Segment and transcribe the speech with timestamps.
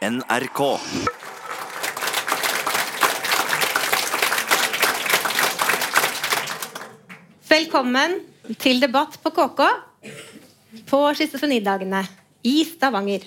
[0.00, 0.60] NRK.
[7.44, 8.14] Velkommen
[8.56, 9.60] til debatt på KK
[10.88, 12.00] på schizofrenidagene
[12.48, 13.26] i Stavanger.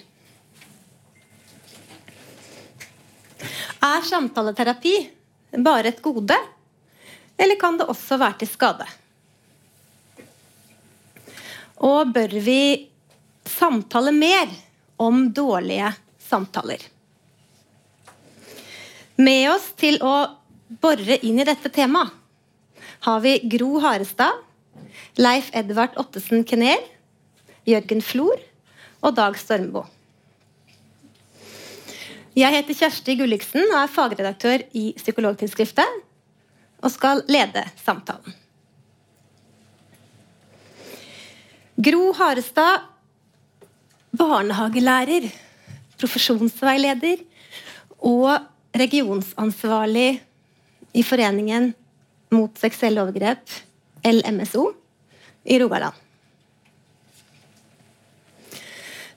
[3.86, 4.96] Er samtaleterapi
[5.62, 6.40] bare et gode,
[7.38, 8.88] eller kan det også være til skade?
[11.86, 12.64] Og bør vi
[13.46, 14.50] samtale mer
[14.98, 15.94] om dårlige
[16.34, 16.82] samtaler?
[19.22, 20.16] Med oss til å
[20.82, 22.20] bore inn i dette temaet
[23.04, 24.40] har vi Gro Harestad,
[25.20, 26.82] Leif Edvard Ottesen Kenel,
[27.68, 28.40] Jørgen Flor
[29.04, 29.84] og Dag Stormbo.
[32.34, 36.00] Jeg heter Kjersti Gulliksen og er fagredaktør i Psykologtidsskriftet
[36.84, 38.40] og skal lede samtalen.
[41.84, 42.88] Gro Harestad,
[44.18, 45.28] barnehagelærer,
[46.04, 47.24] profesjonsveileder
[48.04, 48.36] og
[48.78, 50.10] regionsansvarlig
[50.94, 51.72] i Foreningen
[52.34, 53.46] mot seksuelle overgrep,
[54.04, 54.72] LMSO,
[55.44, 55.96] i Rogaland.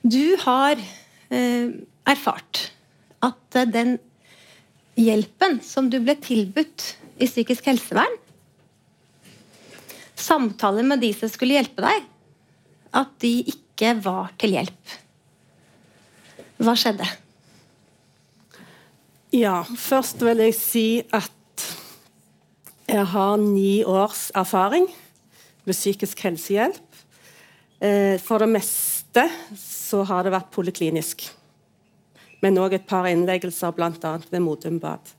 [0.07, 1.69] Du har eh,
[2.07, 2.61] erfart
[3.23, 3.97] at eh, den
[4.97, 8.15] hjelpen som du ble tilbudt i psykisk helsevern,
[10.17, 12.05] samtaler med de som skulle hjelpe deg,
[12.97, 14.97] at de ikke var til hjelp.
[16.57, 17.05] Hva skjedde?
[19.35, 21.33] Ja, først vil jeg si at
[22.87, 24.87] jeg har ni års erfaring
[25.67, 27.01] med psykisk helsehjelp.
[27.83, 29.27] Eh, for det meste
[29.59, 31.27] så har det vært poliklinisk.
[32.41, 34.15] Men òg et par innleggelser, bl.a.
[34.31, 35.13] ved Modum Bad.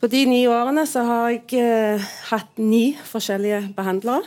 [0.00, 4.24] På de ni årene så har jeg eh, hatt ni forskjellige behandlere.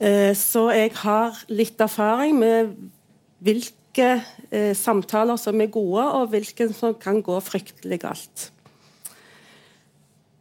[0.00, 2.74] Eh, så jeg har litt erfaring med
[3.44, 8.48] hvilke eh, samtaler som er gode, og hvilke som kan gå fryktelig galt.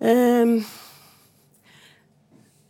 [0.02, 0.56] Eh,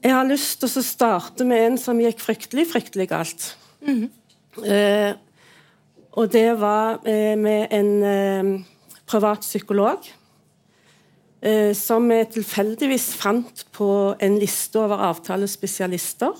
[0.05, 3.55] jeg har lyst til å starte med en som gikk fryktelig, fryktelig galt.
[3.81, 4.09] Mm
[4.55, 5.17] -hmm.
[6.11, 8.61] og det var eh, med en eh,
[9.05, 9.97] privat psykolog
[11.45, 13.87] Eh, som vi tilfeldigvis fant på
[14.23, 16.33] en liste over avtalespesialister.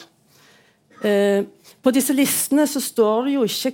[1.05, 1.45] Eh,
[1.84, 3.73] på disse listene så står det jo ikke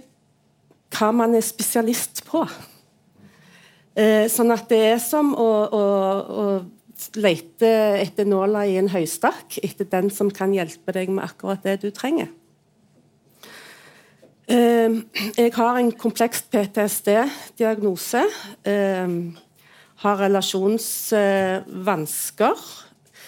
[0.91, 2.46] hva man er spesialist på.
[3.96, 5.84] Eh, sånn at det er som å, å,
[6.44, 6.46] å
[7.19, 7.69] lete
[8.02, 11.91] etter nåla i en høystakk, etter den som kan hjelpe deg med akkurat det du
[11.96, 12.28] trenger.
[14.51, 18.24] Jeg har en kompleks PTSD-diagnose
[20.01, 22.56] har relasjonsvansker,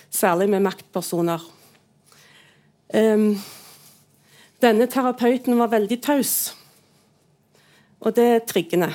[0.09, 1.40] særlig med maktpersoner.
[4.62, 6.56] denne terapeuten var veldig taus,
[8.03, 8.91] og det er triggende.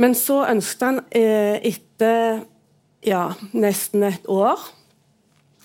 [0.00, 2.44] Men så ønsket han eh, etter
[3.04, 4.60] ja, nesten et år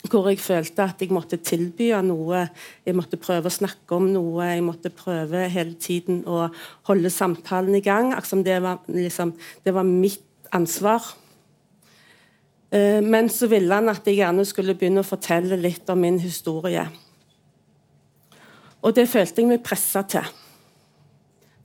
[0.05, 2.43] hvor jeg følte at jeg måtte tilby noe,
[2.85, 6.47] jeg måtte prøve å snakke om noe, jeg måtte prøve hele tiden å
[6.89, 8.13] holde samtalen i gang.
[8.45, 9.33] Det var, liksom,
[9.65, 10.21] det var mitt
[10.53, 11.01] ansvar.
[12.69, 16.19] Eh, men så ville han at jeg gjerne skulle begynne å fortelle litt om min
[16.21, 16.85] historie.
[18.85, 20.25] Og det følte jeg meg pressa til,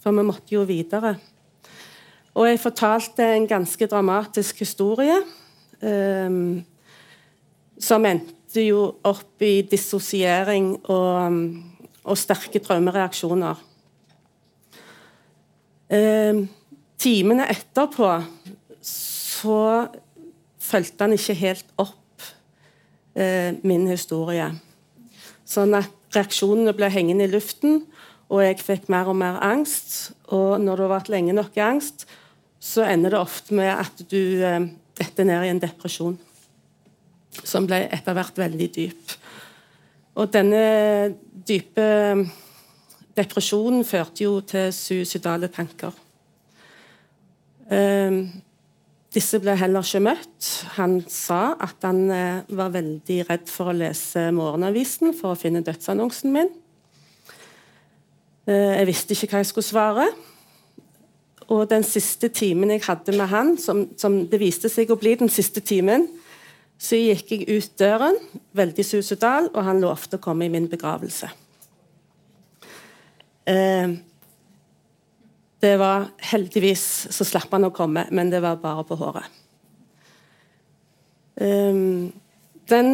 [0.01, 1.15] for vi måtte jo videre.
[2.35, 5.19] Og jeg fortalte en ganske dramatisk historie.
[5.81, 6.61] Um,
[7.81, 11.39] som endte jo opp i dissosiering og,
[12.05, 13.63] og sterke traumereaksjoner.
[15.91, 16.45] Um,
[17.01, 18.11] timene etterpå
[18.87, 19.63] så
[20.61, 22.29] fulgte han ikke helt opp
[23.17, 24.51] uh, min historie.
[25.49, 27.81] Sånn at reaksjonene ble hengende i luften,
[28.31, 30.13] og jeg fikk mer og mer angst.
[30.31, 32.07] Og når du har vært lenge nok i angst,
[32.61, 34.69] så ender det ofte med at du eh,
[35.01, 36.19] detter ned i en depresjon
[37.47, 39.17] som ble etter hvert veldig dyp.
[40.19, 40.63] Og denne
[41.47, 41.87] dype
[43.17, 45.95] depresjonen førte jo til suicidale tanker.
[47.71, 48.25] Um,
[49.15, 50.49] disse ble heller ikke møtt.
[50.77, 55.65] Han sa at han eh, var veldig redd for å lese morgenavisen for å finne
[55.67, 56.51] dødsannonsen min.
[58.51, 60.09] Uh, jeg visste ikke hva jeg skulle svare.
[61.51, 65.17] Og den siste timen jeg hadde med han, som, som det viste seg å bli
[65.19, 66.07] den siste timen,
[66.81, 68.17] så gikk jeg ut døren,
[68.57, 71.29] veldig suicidal, og han lovte å komme i min begravelse.
[73.51, 73.93] Eh,
[75.61, 79.37] det var Heldigvis så slapp han å komme, men det var bare på håret.
[81.37, 81.83] Eh,
[82.73, 82.91] den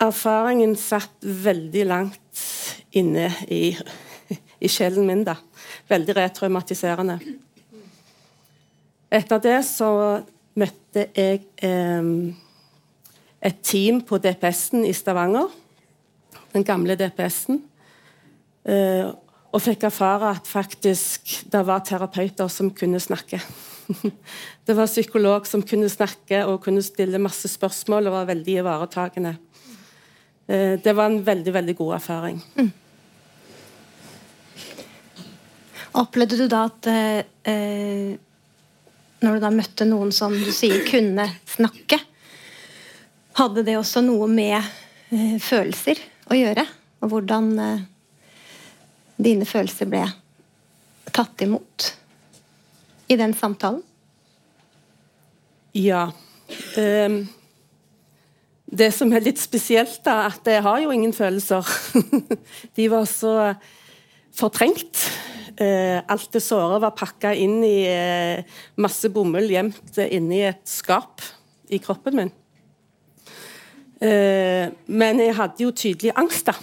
[0.00, 2.46] erfaringen satt veldig langt
[2.96, 3.76] inne i,
[4.62, 5.36] i sjelen min, da.
[5.90, 7.18] veldig retraumatiserende.
[9.12, 9.90] Etter det så
[10.58, 12.12] møtte jeg eh,
[13.42, 15.50] et team på DPS-en i Stavanger.
[16.52, 17.60] Den gamle DPS-en.
[18.62, 19.10] Eh,
[19.52, 23.40] og fikk erfare at faktisk det var terapeuter som kunne snakke.
[24.66, 29.34] det var psykolog som kunne snakke og kunne stille masse spørsmål og var veldig ivaretakende.
[30.46, 32.40] Eh, det var en veldig, veldig god erfaring.
[32.56, 32.72] Mm.
[35.98, 38.14] Opplevde du da at eh,
[39.22, 41.98] når du da møtte noen som du sier kunne snakke,
[43.36, 46.00] hadde det også noe med eh, følelser
[46.32, 46.64] å gjøre?
[47.02, 47.84] Og hvordan eh,
[49.22, 50.06] dine følelser ble
[51.12, 51.90] tatt imot
[53.12, 53.82] i den samtalen?
[55.76, 56.06] Ja.
[56.76, 57.22] Um,
[58.72, 61.68] det som er litt spesielt, da, at jeg har jo ingen følelser.
[62.76, 63.34] De var så
[64.36, 65.04] fortrengt.
[65.56, 68.44] Eh, alt det såret var pakka inn i eh,
[68.80, 71.20] masse bomull gjemt inni et skap
[71.72, 72.32] i kroppen min.
[74.00, 76.56] Eh, men jeg hadde jo tydelig angst, da.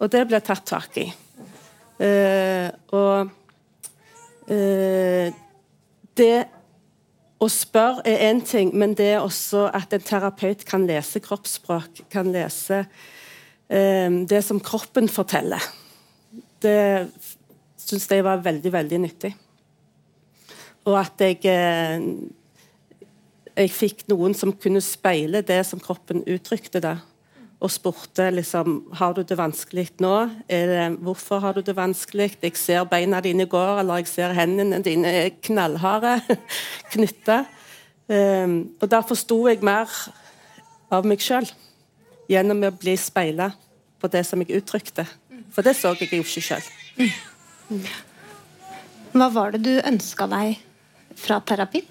[0.00, 1.06] Og det ble tatt tak i.
[2.90, 3.30] og
[6.18, 6.34] det
[7.40, 12.02] å spørre er én ting, men det er også at en terapeut kan lese kroppsspråk,
[12.12, 12.82] kan lese
[13.70, 15.62] det som kroppen forteller.
[16.60, 17.08] Det
[17.84, 19.32] syns det var veldig, veldig nyttig.
[20.84, 22.08] Og at jeg eh,
[23.54, 26.96] Jeg fikk noen som kunne speile det som kroppen uttrykte da.
[27.62, 30.14] Og spurte liksom Har du det vanskelig nå?
[31.00, 32.36] Hvorfor har du det vanskelig?
[32.42, 36.20] Jeg ser beina dine går, eller jeg ser hendene dine er knallharde
[36.92, 37.44] knytta.
[38.04, 39.88] Um, og da forsto jeg mer
[40.92, 41.46] av meg sjøl
[42.28, 43.48] gjennom å bli speila
[44.00, 45.06] på det som jeg uttrykte.
[45.54, 46.66] For det så jeg jo ikke sjøl.
[49.14, 50.60] Hva var det du ønska deg
[51.18, 51.86] fra terapien?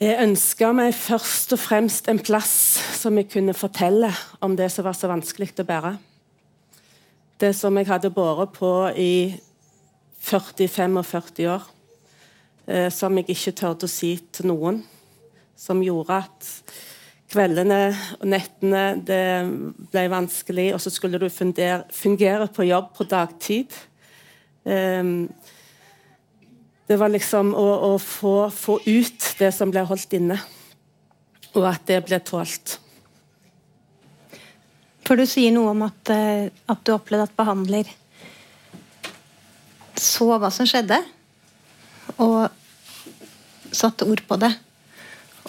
[0.00, 2.54] Jeg ønska meg først og fremst en plass
[2.96, 4.08] som jeg kunne fortelle
[4.40, 5.90] om det som var så vanskelig å bære.
[7.40, 9.36] Det som jeg hadde båret på i
[10.24, 11.68] 40-45 år.
[12.66, 14.80] Eh, som jeg ikke turte å si til noen.
[15.58, 16.50] Som gjorde at
[17.30, 17.80] kveldene
[18.18, 19.22] og nettene det
[19.92, 23.76] ble vanskelig, og så skulle du fundere, fungere på jobb på dagtid.
[24.64, 25.28] Um,
[26.90, 30.40] det var liksom å, å få, få, ut det som ble holdt inne,
[31.54, 32.80] og at det ble tålt.
[35.06, 37.88] For du sier noe om at, eh, at du opplevde at behandler
[40.00, 40.98] så hva som skjedde,
[42.18, 42.50] og
[43.70, 44.50] satte ord på det.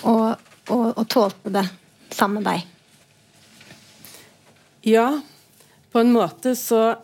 [0.06, 1.66] Og og, og tålte det
[2.12, 2.68] sammen med deg?
[4.88, 5.08] Ja,
[5.92, 6.98] på en måte så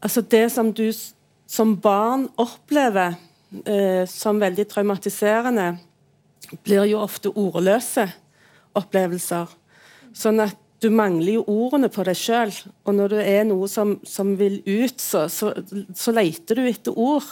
[0.00, 0.86] Altså, det som du
[1.44, 3.18] som barn opplever
[3.68, 5.74] eh, som veldig traumatiserende,
[6.64, 8.06] blir jo ofte ordløse
[8.80, 9.50] opplevelser.
[10.16, 12.54] Sånn at du mangler jo ordene på deg sjøl.
[12.88, 15.52] Og når det er noe som, som vil ut, så, så,
[15.92, 17.26] så, leter du etter ord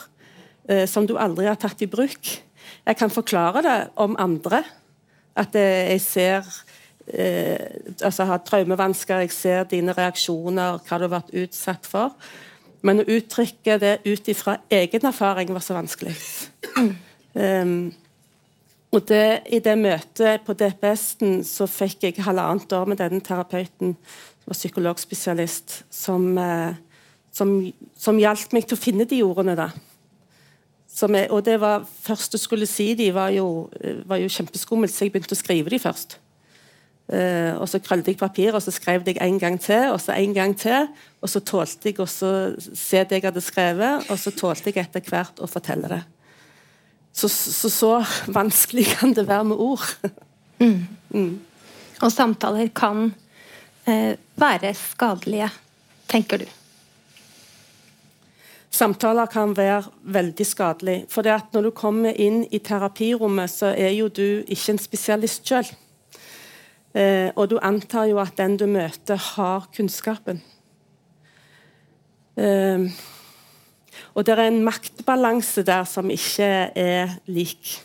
[0.68, 2.34] eh, som du aldri har tatt i bruk.
[2.86, 4.62] Jeg kan forklare det om andre.
[5.38, 6.46] At jeg ser
[7.06, 12.16] eh, altså har traumevansker, jeg ser dine reaksjoner, hva du har vært utsatt for.
[12.86, 16.14] Men å uttrykke det ut ifra egen erfaring var så vanskelig.
[17.34, 17.90] Um,
[18.94, 23.96] og det, I det møtet på DPS-en så fikk jeg halvannet år med denne terapeuten,
[23.98, 26.78] som var psykologspesialist, som, eh,
[27.34, 27.58] som,
[27.98, 29.58] som hjalp meg til å finne de ordene.
[29.58, 29.72] da.
[31.02, 33.68] Er, og det var først du skulle si de var jo,
[34.06, 36.18] var jo kjempeskummelt, så jeg begynte å skrive de først.
[37.08, 40.12] Uh, og Så krøllet jeg papir og så skrev jeg en gang til, og så
[40.12, 40.90] en gang til.
[41.24, 45.04] Og så tålte jeg å se det jeg hadde skrevet, og så tålte jeg etter
[45.08, 46.02] hvert å fortelle det.
[47.16, 47.92] Så så, så
[48.28, 49.86] vanskelig kan det være med ord.
[50.60, 50.84] mm.
[51.14, 51.32] Mm.
[52.02, 53.08] Og samtaler kan
[53.88, 55.48] uh, være skadelige,
[56.12, 56.46] tenker du?
[58.78, 60.98] Samtaler kan være veldig skadelig.
[61.10, 64.78] For det at når du kommer inn i terapirommet, så er jo du ikke en
[64.78, 65.66] spesialist sjøl.
[66.94, 70.42] Eh, og du antar jo at den du møter, har kunnskapen.
[72.38, 72.86] Eh,
[74.14, 77.76] og det er en maktbalanse der som ikke er lik.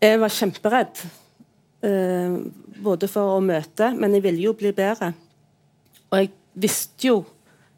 [0.00, 1.04] Jeg var kjemperedd,
[1.84, 2.38] eh,
[2.80, 5.12] både for å møte, men jeg ville jo bli bedre.
[6.10, 7.24] Og jeg visste jo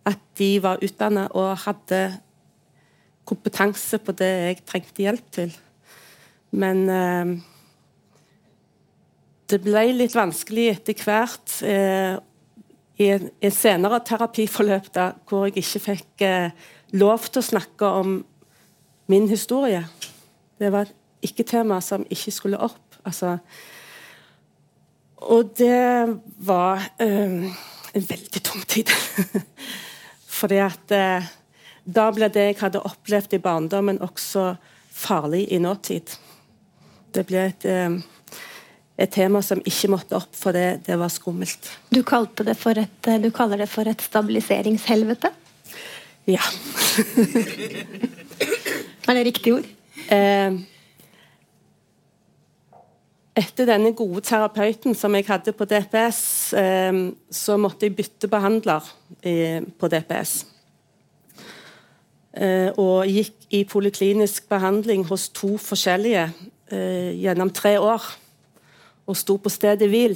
[0.09, 2.01] at de var utdannet og hadde
[3.29, 5.53] kompetanse på det jeg trengte hjelp til.
[6.51, 7.35] Men eh,
[9.51, 11.61] det ble litt vanskelig etter hvert.
[11.67, 12.17] Eh,
[13.01, 16.69] i en senere terapiforløp da, hvor jeg ikke fikk eh,
[17.01, 18.19] lov til å snakke om
[19.11, 19.81] min historie.
[20.61, 22.99] Det var et ikke-tema som ikke skulle opp.
[23.09, 23.39] Altså,
[25.31, 27.49] og det var eh,
[27.95, 28.93] en veldig tung tid.
[30.41, 31.29] Fordi at eh,
[31.85, 34.55] da ble det jeg hadde opplevd i barndommen, også
[34.91, 36.17] farlig i nåtid.
[37.15, 38.01] Det ble et eh,
[39.01, 41.71] et tema som ikke måtte opp, for det, det var skummelt.
[41.89, 45.31] Du, det et, du, kaller det for et stabiliseringshelvete?
[46.29, 46.43] Ja.
[49.09, 49.71] er det riktig ord?
[50.13, 50.59] Eh,
[53.39, 56.23] etter denne gode terapeuten som jeg hadde på DPS,
[56.59, 58.87] eh, så måtte jeg bytte behandler
[59.23, 60.35] eh, på DPS.
[62.31, 66.31] Eh, og gikk i poliklinisk behandling hos to forskjellige
[66.71, 68.05] gjennom tre år
[69.11, 70.13] og sto på stedet hvil.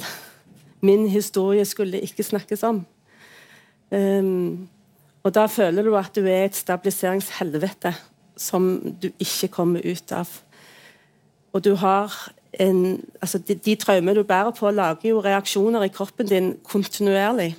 [0.87, 2.77] Min historie skulle ikke snakkes om.
[3.91, 7.91] Og da føler du at du er et stabiliseringshelvete
[8.39, 10.31] som du ikke kommer ut av.
[11.51, 12.15] Og du har
[12.59, 17.55] en altså De, de traumer du bærer på, lager jo reaksjoner i kroppen din kontinuerlig.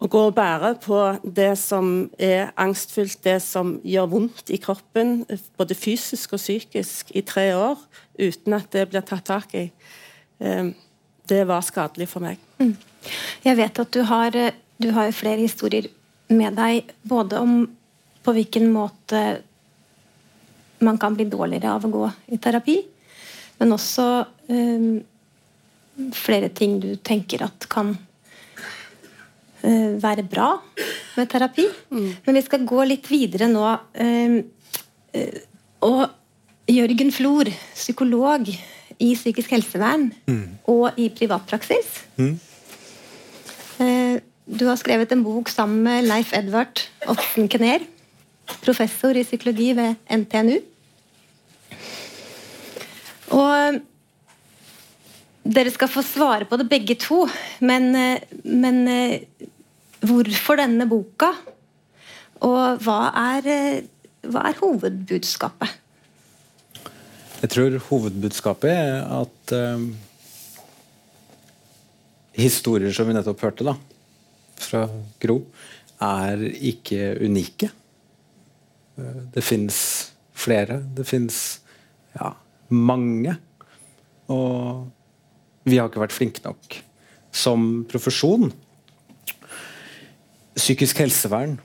[0.00, 5.26] Å gå og bære på det som er angstfullt, det som gjør vondt i kroppen,
[5.60, 7.76] både fysisk og psykisk, i tre år,
[8.16, 9.66] uten at det blir tatt tak i,
[10.40, 10.70] eh,
[11.28, 12.40] det var skadelig for meg.
[12.58, 12.76] Mm.
[13.44, 14.40] Jeg vet at du har,
[14.80, 15.90] du har flere historier
[16.32, 17.54] med deg, både om
[18.24, 19.42] på hvilken måte
[20.80, 22.78] man kan bli dårligere av å gå i terapi,
[23.60, 24.06] men også
[24.50, 25.00] um,
[26.16, 27.92] flere ting du tenker at kan
[29.62, 30.54] uh, være bra
[31.18, 31.66] med terapi.
[31.92, 32.10] Mm.
[32.26, 33.66] Men vi skal gå litt videre nå.
[34.00, 34.40] Um,
[35.16, 35.40] uh,
[35.90, 36.08] og
[36.70, 38.48] Jørgen Flor, psykolog
[39.00, 40.46] i psykisk helsevern mm.
[40.70, 41.88] og i privatpraksis.
[42.20, 42.34] Mm.
[43.80, 44.16] Eh,
[44.50, 47.86] du har skrevet en bok sammen med Leif Edvard Otten Kner,
[48.64, 50.58] professor i psykologi ved NTNU.
[53.40, 53.80] Og
[55.50, 57.24] dere skal få svare på det begge to,
[57.64, 59.46] men, eh, men eh,
[60.04, 61.32] hvorfor denne boka?
[62.44, 63.00] Og hva
[63.36, 63.48] er,
[64.24, 65.80] hva er hovedbudskapet?
[67.40, 69.86] Jeg tror hovedbudskapet er at um,
[72.36, 73.74] historier som vi nettopp hørte da,
[74.60, 74.82] fra
[75.20, 75.38] Gro,
[76.04, 77.70] er ikke unike.
[79.00, 79.80] Eh, det fins
[80.36, 80.80] flere.
[80.96, 81.40] Det fins
[82.14, 82.34] ja,
[82.70, 83.36] mange.
[84.30, 84.86] Og
[85.68, 86.80] vi har ikke vært flinke nok
[87.30, 88.50] som profesjon,
[90.56, 91.58] psykisk helsevern,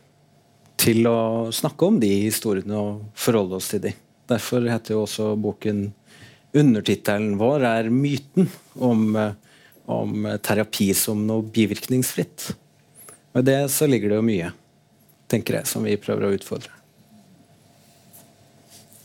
[0.77, 3.93] til å snakke om de historiene og forholde oss til de.
[4.29, 5.87] Derfor heter jo også boken
[6.55, 8.47] Undertittelen vår er 'Myten'
[8.79, 9.09] om,
[9.91, 12.45] om terapi som noe bivirkningsfritt.
[13.33, 14.51] Og I det så ligger det jo mye,
[15.27, 16.71] tenker jeg, som vi prøver å utfordre.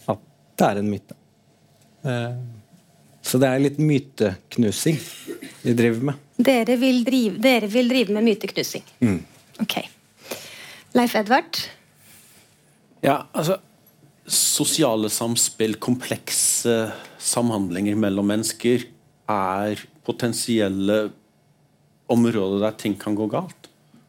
[0.07, 0.23] At
[0.55, 1.20] det er en myte.
[2.03, 2.37] Eh,
[3.23, 4.99] så det er litt myteknusing
[5.63, 6.29] vi driver med.
[6.41, 8.87] Dere vil drive, dere vil drive med myteknusing?
[9.05, 9.19] Mm.
[9.61, 9.77] Ok.
[10.97, 11.61] Leif Edvard?
[13.05, 13.61] Ja, altså
[14.31, 16.91] sosiale samspill, komplekse
[17.21, 18.85] samhandlinger mellom mennesker,
[19.31, 21.11] er potensielle
[22.11, 23.69] områder der ting kan gå galt.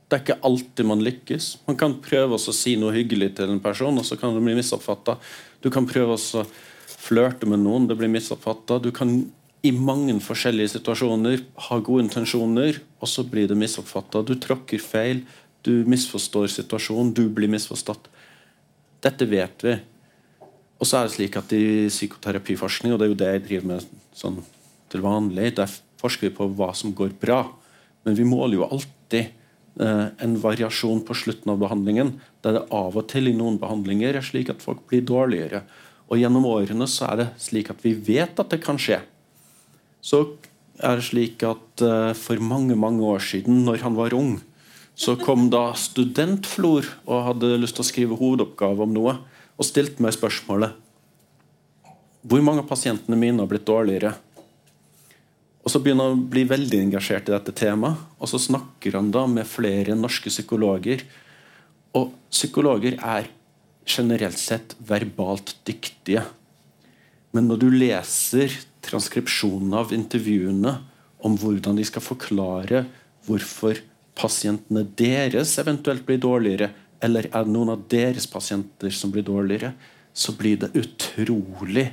[0.10, 1.45] Det er ikke alltid man lykkes.
[1.69, 4.57] Man kan prøve å si noe hyggelig til en person, og så kan det bli
[4.57, 5.15] misoppfatta.
[5.63, 6.45] Du kan prøve å
[7.01, 8.79] flørte med noen, det blir misoppfatta.
[8.81, 9.13] Du kan
[9.62, 14.24] i mange forskjellige situasjoner ha gode intensjoner, og så blir det misoppfatta.
[14.25, 15.24] Du tråkker feil,
[15.65, 18.10] du misforstår situasjonen, du blir misforstått.
[19.01, 19.75] Dette vet vi.
[20.81, 23.70] Og så er det slik at I psykoterapiforskning, og det er jo det jeg driver
[23.74, 24.41] med sånn
[24.91, 25.70] til vanlig, der
[26.01, 27.43] forsker vi på hva som går bra.
[28.05, 32.98] Men vi måler jo alltid eh, en variasjon på slutten av behandlingen, der det av
[32.98, 35.62] og til i noen behandlinger er slik at folk blir dårligere.
[36.12, 39.00] Og Gjennom årene så er det slik at vi vet at det kan skje.
[40.03, 40.25] Så
[40.82, 44.39] er det slik at eh, for mange mange år siden, når han var ung,
[44.96, 49.15] så kom da studentflor og hadde lyst til å skrive hovedoppgave om noe
[49.56, 50.75] og stilte meg spørsmålet
[52.27, 54.12] Hvor mange av pasientene mine har blitt dårligere?
[55.63, 57.98] Og Så begynner han å bli veldig engasjert i dette temaet.
[58.18, 61.03] Og så snakker han da med flere norske psykologer.
[61.98, 63.30] Og psykologer er
[63.86, 66.24] generelt sett verbalt dyktige.
[67.32, 68.54] Men når du leser
[68.86, 70.76] transkripsjonen av intervjuene
[71.22, 72.86] om hvordan de skal forklare
[73.28, 73.80] hvorfor
[74.18, 76.72] pasientene deres eventuelt blir dårligere,
[77.02, 79.74] eller er det noen av deres pasienter som blir dårligere,
[80.14, 81.88] så blir det utrolig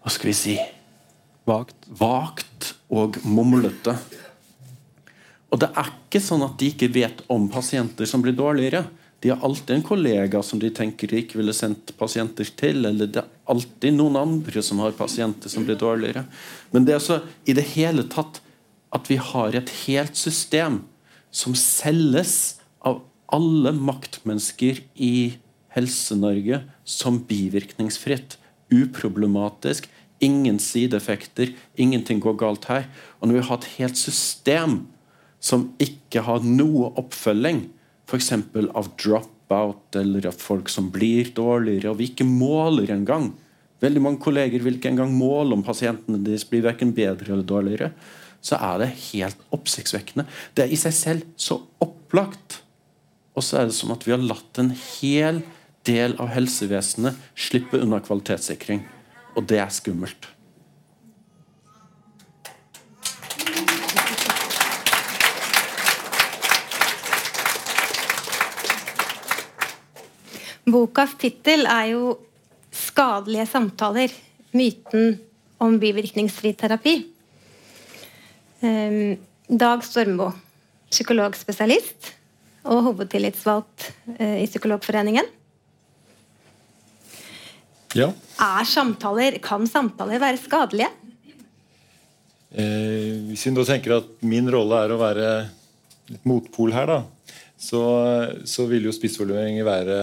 [0.00, 0.54] Hva skal vi si
[1.46, 1.76] Vagt.
[1.98, 3.94] Vagt og mumlete.
[5.50, 8.84] Og det er ikke sånn at de ikke vet om pasienter som blir dårligere.
[9.20, 12.86] De har alltid en kollega som de tenker de ikke ville sendt pasienter til.
[12.88, 16.24] Eller det er alltid noen andre som har pasienter som blir dårligere.
[16.72, 18.40] Men det er så i det hele tatt
[18.96, 20.80] at vi har et helt system
[21.30, 25.14] som selges av alle maktmennesker i
[25.76, 28.38] Helse-Norge som bivirkningsfritt.
[28.72, 29.86] Uproblematisk.
[30.24, 31.52] Ingen sideeffekter.
[31.76, 32.88] Ingenting går galt her.
[33.20, 34.80] Og når vi har et helt system
[35.40, 37.68] som ikke har noe oppfølging,
[38.10, 38.32] f.eks.
[38.74, 43.30] av drop-out eller av folk som blir dårligere, og vi ikke måler engang
[43.80, 47.94] Veldig mange kolleger vil ikke engang måle om pasientene deres blir verken bedre eller dårligere.
[48.44, 50.26] Så er det helt oppsiktsvekkende.
[50.52, 52.60] Det er i seg selv så opplagt.
[53.32, 55.40] Og så er det som at vi har latt en hel
[55.88, 58.84] del av helsevesenet slippe unna kvalitetssikring.
[59.38, 60.28] Og det er skummelt.
[70.70, 72.18] Bokas tittel er jo
[72.70, 74.12] 'Skadelige samtaler.
[74.52, 75.18] Myten
[75.58, 77.04] om bivirkningsfri terapi'.
[78.62, 79.18] Um,
[79.50, 80.30] Dag Stormbo,
[80.90, 82.12] psykologspesialist
[82.64, 85.26] og hovedtillitsvalgt uh, i Psykologforeningen.
[87.98, 88.12] Ja.
[88.38, 90.90] Er samtaler, kan samtaler være skadelige?
[92.50, 95.30] Eh, hvis vi nå tenker at min rolle er å være
[96.10, 97.82] litt motpol her, da, så,
[98.46, 99.98] så vil jo spissformuleringer være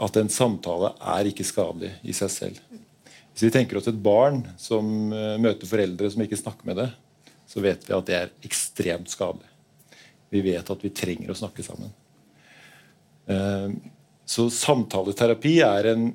[0.00, 2.60] at en samtale er ikke skadelig i seg selv.
[3.30, 6.88] Hvis vi tenker oss et barn som uh, møter foreldre som ikke snakker med det,
[7.50, 9.46] så vet vi at det er ekstremt skadelig.
[10.30, 11.92] Vi vet at vi trenger å snakke sammen.
[13.30, 13.76] Uh,
[14.30, 16.10] så samtaleterapi er en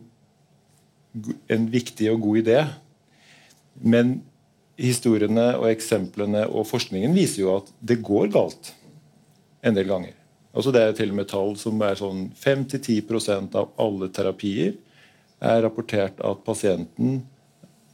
[1.48, 2.60] en viktig og god idé.
[3.84, 4.18] Men
[4.80, 8.74] historiene og eksemplene og forskningen viser jo at det går galt
[9.66, 10.15] en del ganger.
[10.56, 14.76] Altså Det er til og med tall som er sånn 5-10% av alle terapier
[15.44, 17.18] er rapportert at pasienten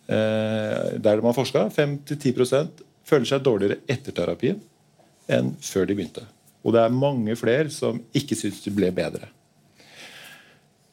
[0.06, 4.62] eh, der de har forska, 5-10% føler seg dårligere etter terapien
[5.32, 6.26] enn før de begynte.
[6.62, 9.32] Og det er mange flere som ikke syns de ble bedre.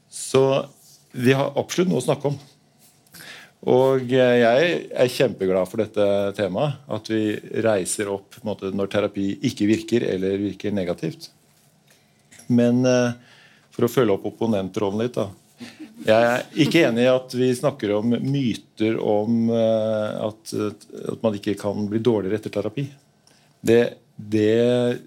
[0.09, 0.43] Så
[1.13, 2.39] vi har absolutt noe å snakke om.
[3.69, 4.45] Og jeg
[4.89, 6.05] er kjempeglad for dette
[6.39, 6.79] temaet.
[6.89, 11.29] At vi reiser opp måte, når terapi ikke virker eller virker negativt.
[12.53, 13.13] Men eh,
[13.75, 15.29] for å følge opp opponentrollen litt da.
[16.07, 20.55] Jeg er ikke enig i at vi snakker om myter om eh, at,
[21.15, 22.87] at man ikke kan bli dårligere etter terapi.
[23.61, 23.83] Det,
[24.17, 24.99] det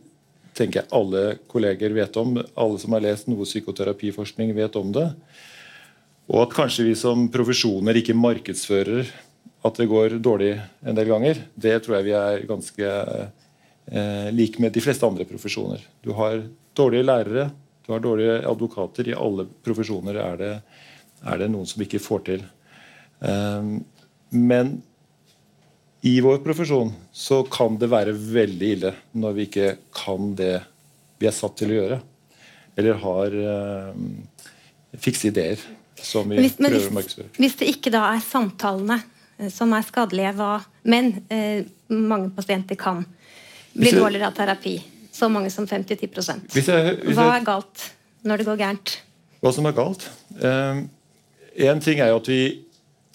[0.57, 2.35] tenker jeg alle kolleger vet om.
[2.59, 5.07] Alle som har lest noe psykoterapiforskning, vet om det.
[6.31, 9.07] Og at kanskje vi som profesjoner ikke markedsfører
[9.67, 10.55] at det går dårlig
[10.87, 15.27] en del ganger, det tror jeg vi er ganske eh, like med de fleste andre
[15.29, 15.83] profesjoner.
[16.01, 16.41] Du har
[16.77, 17.49] dårlige lærere,
[17.85, 19.09] du har dårlige advokater.
[19.09, 20.53] I alle profesjoner er det,
[21.27, 22.45] er det noen som ikke får til.
[23.19, 23.81] Um,
[24.31, 24.77] men
[26.01, 30.55] i vår profesjon så kan det være veldig ille når vi ikke kan det
[31.21, 31.99] vi er satt til å gjøre.
[32.79, 33.35] Eller har
[33.91, 34.07] um,
[34.97, 35.61] fikse ideer
[36.01, 37.33] som vi hvis, prøver å markedsføre.
[37.37, 38.97] Hvis det ikke da er samtalene
[39.37, 40.55] eh, som er skadelige, hva,
[40.89, 43.03] men eh, mange pasienter kan
[43.75, 44.75] bli dårligere av terapi,
[45.11, 46.07] så mange som 5-10
[46.53, 47.87] Hvis jeg, hvis Hva er galt
[48.23, 48.97] når det går gærent?
[49.41, 50.05] hva som er galt?
[51.57, 52.41] Én ting er jo at vi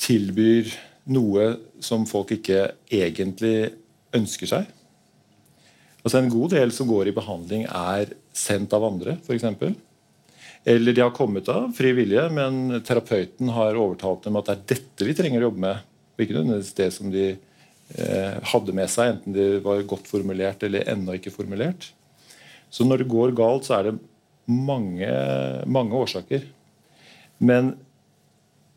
[0.03, 0.73] tilbyr
[1.15, 3.71] noe som folk ikke egentlig
[4.17, 4.73] ønsker seg.
[6.03, 9.47] Altså En god del som går i behandling, er sendt av andre, f.eks.
[10.67, 14.65] Eller de har kommet av fri vilje, men terapeuten har overtalt dem at det er
[14.75, 15.83] dette vi trenger å jobbe med.
[16.17, 17.27] Og ikke nødvendigvis det som de
[18.51, 21.93] hadde med seg, enten det var godt formulert eller ennå ikke formulert.
[22.71, 23.99] Så når det går galt, så er det
[24.47, 25.11] mange,
[25.71, 26.45] mange årsaker.
[27.39, 27.75] Men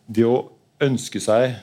[0.09, 0.49] det å
[0.81, 1.57] ønske seg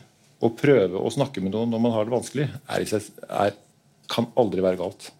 [0.44, 3.54] å prøve å snakke med noen når man har det vanskelig, er er,
[4.12, 5.10] kan aldri være galt.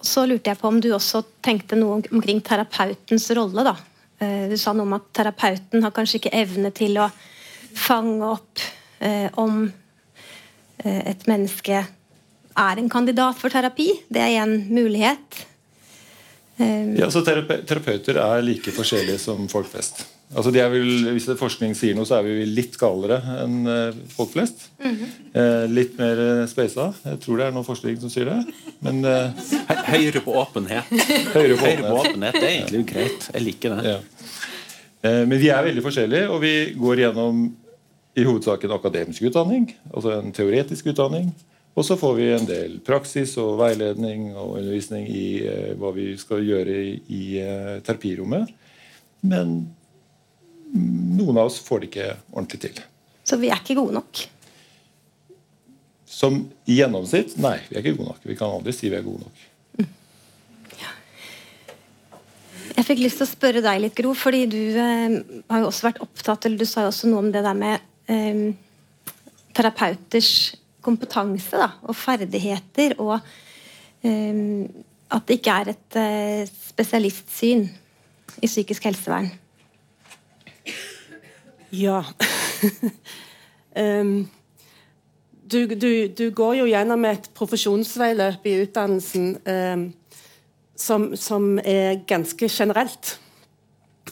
[0.00, 3.64] Så lurte jeg på om du også tenkte noe omkring terapeutens rolle.
[3.64, 3.76] da.
[4.18, 7.10] Eh, Du sa noe om at terapeuten har kanskje ikke evne til å
[7.76, 8.79] fange opp eh,
[9.40, 9.72] om
[10.84, 11.80] eh, et menneske
[12.60, 13.88] er en kandidat for terapi.
[14.12, 15.44] Det er en mulighet.
[16.60, 20.02] Eh, Ja, så terape Terapeuter er like forskjellige som folk flest.
[20.30, 23.56] Altså de er vel, hvis det forskning sier noe, så er vi litt galere enn
[23.66, 24.68] eh, folk flest.
[24.78, 26.90] eh, litt mer eh, speisa.
[27.02, 28.36] Jeg tror det er noe forskning som sier det.
[28.84, 29.32] Men eh,
[29.70, 30.86] Hø- Høyere på åpenhet.
[31.34, 32.12] høyere på Høyre på åpenhet.
[32.12, 33.26] åpenhet det er egentlig greit.
[33.34, 33.96] Jeg liker det.
[33.96, 33.98] Ja.
[35.02, 37.42] Eh, Men vi er veldig forskjellige, og vi går gjennom
[38.14, 41.30] i hovedsak en akademisk utdanning, altså en teoretisk utdanning.
[41.78, 46.10] Og så får vi en del praksis og veiledning og undervisning i eh, hva vi
[46.18, 48.50] skal gjøre i, i eh, terapirommet.
[49.22, 49.60] Men
[50.74, 52.82] noen av oss får det ikke ordentlig til.
[53.26, 54.24] Så vi er ikke gode nok?
[56.10, 57.36] Som i gjennomsnitt?
[57.38, 58.26] Nei, vi er ikke gode nok.
[58.26, 59.46] Vi kan aldri si vi er gode nok.
[62.80, 65.16] Jeg fikk lyst til å spørre deg litt, Gro, fordi du eh,
[65.52, 67.89] har jo også vært opptatt eller du sa jo også noe om det der med
[68.10, 68.42] eh,
[69.56, 70.32] terapeuters
[70.84, 73.18] kompetanse da, og ferdigheter, og
[74.02, 74.66] eh,
[75.10, 77.64] at det ikke er et eh, spesialistsyn
[78.40, 79.30] i psykisk helsevern.
[81.72, 82.02] Ja.
[83.76, 84.28] um,
[85.52, 89.84] du, du, du, går jo gjennom et profesjonsveiløp i utdannelsen um,
[90.78, 93.18] som, som, er ganske generelt.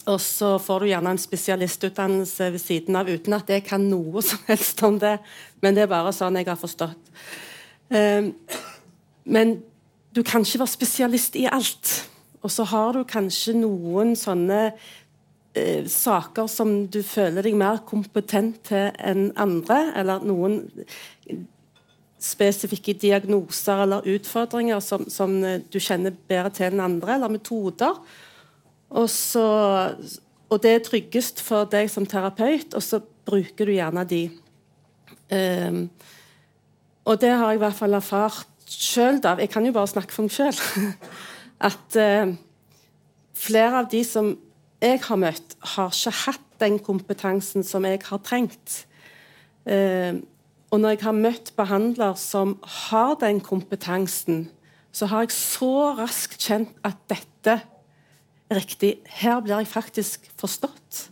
[0.08, 4.22] Og så får du gjerne en spesialistutdannelse ved siden av uten at jeg kan noe
[4.24, 5.18] som helst om det.
[5.62, 7.12] Men det er bare sånn jeg har forstått.
[7.88, 8.32] Um,
[9.28, 9.58] men
[10.16, 11.92] du kan ikke være spesialist i alt.
[12.42, 14.60] Og så har du kanskje noen sånne
[15.58, 20.62] eh, saker som du føler deg mer kompetent til enn andre, eller noen
[22.18, 27.98] spesifikke diagnoser eller utfordringer som, som du kjenner bedre til enn andre, eller metoder.
[28.88, 29.44] Og, så,
[30.48, 34.22] og det er tryggest for deg som terapeut, og så bruker du gjerne de.
[35.28, 35.82] Um,
[37.08, 39.20] og det har jeg i hvert fall erfart sjøl.
[39.20, 40.56] Jeg kan jo bare snakke for meg sjøl.
[41.68, 42.34] At uh,
[43.36, 44.34] flere av de som
[44.80, 48.84] jeg har møtt, har ikke hatt den kompetansen som jeg har trengt.
[49.68, 50.20] Uh,
[50.72, 54.46] og når jeg har møtt behandler som har den kompetansen,
[54.92, 57.60] så har jeg så raskt kjent at dette
[58.50, 58.98] riktig.
[59.20, 61.08] Her blir jeg faktisk forstått.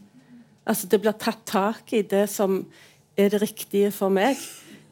[0.66, 2.64] Altså Det blir tatt tak i det som
[3.16, 4.40] er det riktige for meg.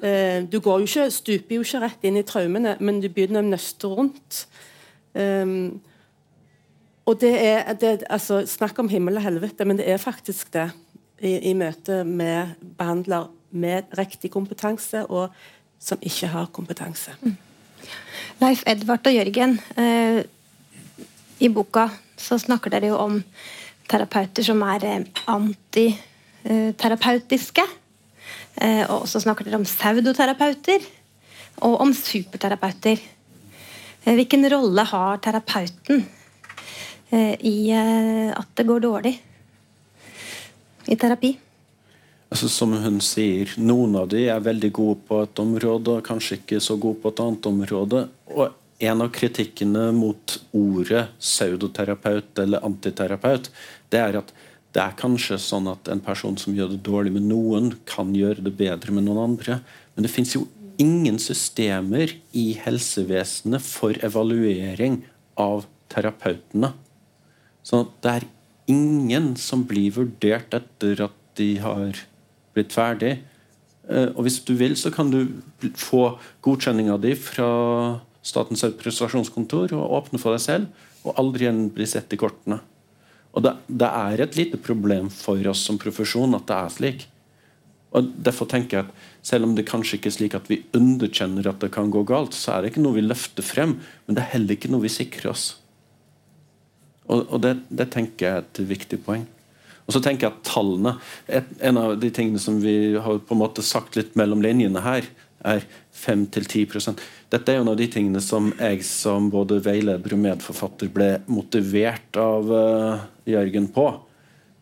[0.02, 3.42] Eh, du går jo ikke, stuper jo ikke rett inn i traumene, men du begynner
[3.42, 4.44] å nøste rundt.
[5.14, 5.80] Um,
[7.06, 10.70] og det er det, altså, Snakk om himmel og helvete, men det er faktisk det
[11.22, 15.30] i, i møte med behandler med riktig kompetanse, og
[15.78, 17.14] som ikke har kompetanse.
[17.22, 17.36] Mm.
[18.40, 20.24] Leif Edvard og Jørgen, eh,
[21.40, 21.88] i boka
[22.24, 23.18] så snakker dere jo om
[23.90, 27.64] terapeuter som er eh, antiterapeutiske.
[28.54, 30.80] Eh, og så snakker dere om pseudoterapeuter
[31.68, 32.96] og om superterapeuter.
[34.04, 35.98] Eh, hvilken rolle har terapeuten
[37.14, 39.22] i at det går dårlig
[40.90, 41.38] i terapi?
[42.32, 46.36] Altså, som hun sier, Noen av de er veldig gode på et område, og kanskje
[46.40, 48.08] ikke så gode på et annet område.
[48.34, 48.50] Og
[48.84, 53.48] En av kritikkene mot ordet pseudoterapeut eller antiterapeut,
[53.92, 54.34] det er at
[54.74, 58.42] det er kanskje sånn at en person som gjør det dårlig med noen, kan gjøre
[58.42, 59.60] det bedre med noen andre.
[59.94, 60.48] Men det fins jo
[60.82, 65.04] ingen systemer i helsevesenet for evaluering
[65.38, 66.72] av terapeutene.
[67.62, 68.26] Så det er
[68.70, 72.02] ingen som blir vurdert etter at de har
[72.54, 73.14] blitt ferdig.
[73.88, 75.20] Eh, og hvis du vil, så kan du
[75.78, 77.48] få godkjenninga di fra
[78.24, 82.62] Statens prestasjonskontor og åpne for deg selv, og aldri igjen bli sett i kortene.
[83.34, 87.04] Og det, det, er et lite problem for oss som profesjon at det er slik.
[87.94, 91.50] Og Derfor tenker jeg at selv om det kanskje ikke er slik at vi underkjenner
[91.50, 94.24] at det kan gå galt, så er det ikke noe vi løfter frem, men det
[94.24, 95.46] er heller ikke noe vi sikrer oss.
[97.04, 99.26] Og, og det, det tenker jeg er et viktig poeng.
[99.84, 100.94] Og så tenker jeg at tallene
[101.28, 104.80] et, En av de tingene som vi har på en måte sagt litt mellom linjene
[104.84, 105.10] her,
[105.44, 106.96] er 5-10
[107.30, 111.10] Dette er jo en av de tingene som jeg som både veileder og medforfatter ble
[111.30, 113.86] motivert av uh, Jørgen på.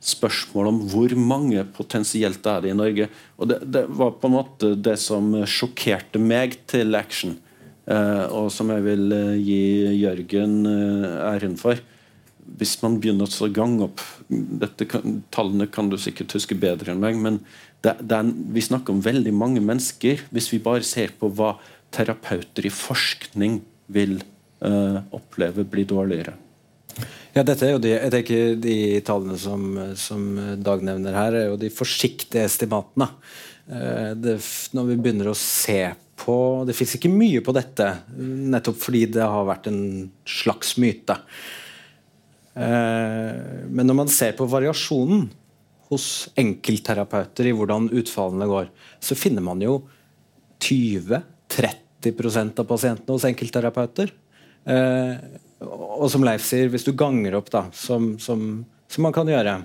[0.03, 3.09] Spørsmål om hvor mange potensielt er det i Norge.
[3.39, 7.39] Og det, det, var på en måte det som sjokkerte meg til action.
[7.89, 9.63] Uh, og som jeg vil uh, gi
[10.03, 11.81] Jørgen æren for
[12.59, 14.87] hvis man begynner å gange opp dette,
[15.33, 17.39] Tallene kan du sikkert huske bedre enn meg, men
[17.83, 20.23] det, det er, vi snakker om veldig mange mennesker.
[20.31, 21.57] Hvis vi bare ser på hva
[21.93, 23.59] terapeuter i forskning
[23.93, 24.21] vil
[24.65, 26.37] uh, oppleve blir dårligere.
[27.33, 29.65] Ja, dette er jo de, jeg tenker de tallene som,
[29.97, 30.27] som
[30.61, 33.09] Dag nevner her, er jo de forsiktige estimatene.
[33.67, 34.39] Uh, det,
[34.77, 35.83] når vi begynner å se
[36.23, 36.35] på
[36.69, 39.83] Det fins ikke mye på dette, nettopp fordi det har vært en
[40.29, 41.17] slags myte.
[42.55, 45.25] Uh, men når man ser på variasjonen
[45.93, 46.07] hos
[46.41, 48.71] enkeltterapeuter i hvordan utfallene går,
[49.03, 49.83] så finner man jo
[50.63, 54.13] 20-30% av pasientene hos enkeltterapeuter.
[54.65, 55.15] Eh,
[55.63, 59.61] og som Leif sier, hvis du ganger opp, da, som, som, som man kan gjøre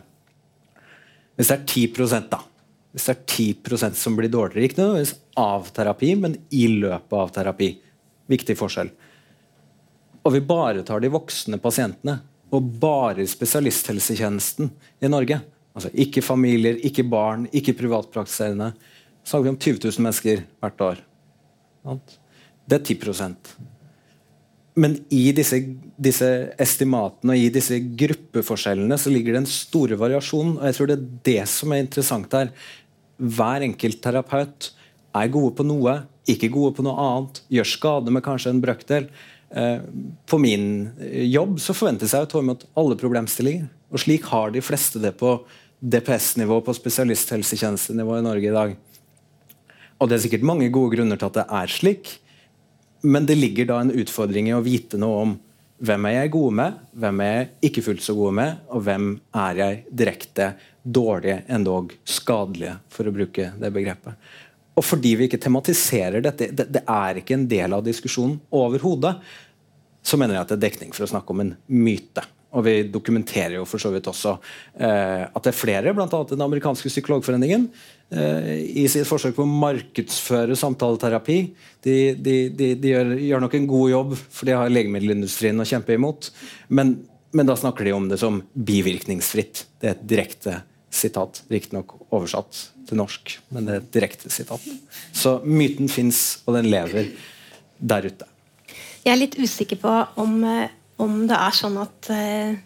[1.38, 2.40] Hvis det er 10 da,
[2.92, 3.26] hvis det er
[3.62, 4.66] 10% som blir dårligere.
[4.66, 7.70] Ikke nødvendigvis av terapi, men i løpet av terapi.
[8.28, 8.90] Viktig forskjell.
[10.26, 12.18] Og vi bare tar de voksne pasientene,
[12.50, 14.72] og bare spesialisthelsetjenesten
[15.04, 15.42] i Norge.
[15.78, 18.72] Altså Ikke familier, ikke barn, ikke privatpraktiserende.
[19.22, 21.04] Så snakker vi om 20 000 mennesker hvert år.
[22.68, 23.36] Det er 10
[24.76, 25.60] Men i disse,
[25.98, 26.28] disse,
[26.60, 30.58] estimatene og i disse gruppeforskjellene så ligger det en store variasjon.
[30.58, 32.52] og jeg tror det er det som er interessant her.
[33.18, 34.72] Hver enkelt terapeut
[35.16, 37.42] er gode på noe, ikke gode på noe annet.
[37.50, 39.10] Gjør skade med kanskje en brøkdel.
[39.50, 39.80] Eh,
[40.28, 40.92] på min
[41.32, 43.70] jobb så forventes jeg å ta imot alle problemstillinger.
[43.92, 45.38] Og slik har de fleste det på
[45.80, 48.78] DPS-nivå, på spesialisthelsetjenestenivå i Norge i dag.
[49.98, 52.16] Og Det er sikkert mange gode grunner til at det er slik,
[53.06, 55.36] men det ligger da en utfordring i å vite noe om
[55.78, 59.12] hvem er jeg gode med, hvem er jeg ikke fullt så gode med, og hvem
[59.38, 60.48] er jeg direkte
[60.82, 64.18] dårlige, endog skadelige, for å bruke det begrepet.
[64.78, 69.14] Og fordi vi ikke tematiserer dette, det, det er ikke en del av diskusjonen overhodet,
[70.02, 72.24] så mener jeg at det er dekning for å snakke om en myte.
[72.56, 74.38] Og vi dokumenterer jo for så vidt også
[74.80, 76.08] eh, at det er flere, bl.a.
[76.30, 77.66] den amerikanske psykologforeningen,
[78.16, 81.38] eh, i sitt forsøk på å markedsføre samtaleterapi.
[81.84, 85.68] De, de, de, de gjør, gjør, nok en god jobb, for de har legemiddelindustrien å
[85.68, 86.32] kjempe imot.
[86.72, 86.96] Men,
[87.36, 89.66] men, da snakker de om det som bivirkningsfritt.
[89.84, 91.44] Det er et direkte sitat.
[91.52, 94.64] Riktignok oversatt til norsk, men det er et direkte sitat.
[95.12, 97.12] Så myten fins, og den lever
[97.78, 98.32] der ute.
[99.04, 99.92] Jeg er litt usikker på
[100.24, 102.58] om eh, om det er sånn at eh,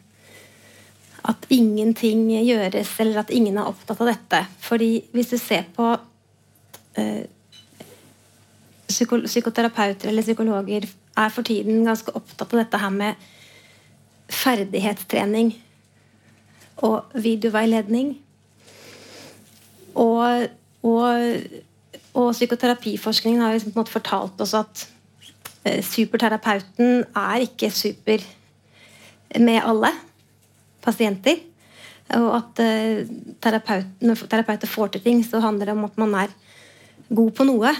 [1.21, 4.39] at ingenting gjøres, eller at ingen er opptatt av dette.
[4.63, 5.91] Fordi hvis du ser på
[6.97, 7.27] eh,
[8.91, 13.29] Psykoterapeuter eller psykologer er for tiden ganske opptatt av dette her med
[14.31, 15.53] ferdighetstrening
[16.83, 18.17] og videoveiledning.
[19.95, 20.47] Og,
[20.83, 21.47] og,
[22.13, 24.85] og psykoterapiforskningen har liksom fortalt oss at
[25.61, 28.23] superterapeuten er ikke super
[29.39, 29.91] med alle
[30.81, 31.39] pasienter.
[32.17, 36.17] Og at uh, terapeut, når terapeuter får til ting, så handler det om at man
[36.25, 36.33] er
[37.13, 37.71] god på noe.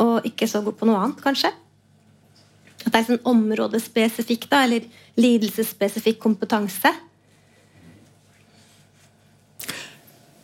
[0.00, 1.50] Og ikke så god på noe annet, kanskje.
[2.84, 4.86] At det er sånn områdespesifikk, da, eller
[5.20, 6.92] lidelsesspesifikk kompetanse.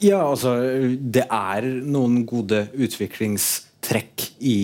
[0.03, 0.59] Ja, altså
[1.01, 4.59] Det er noen gode utviklingstrekk i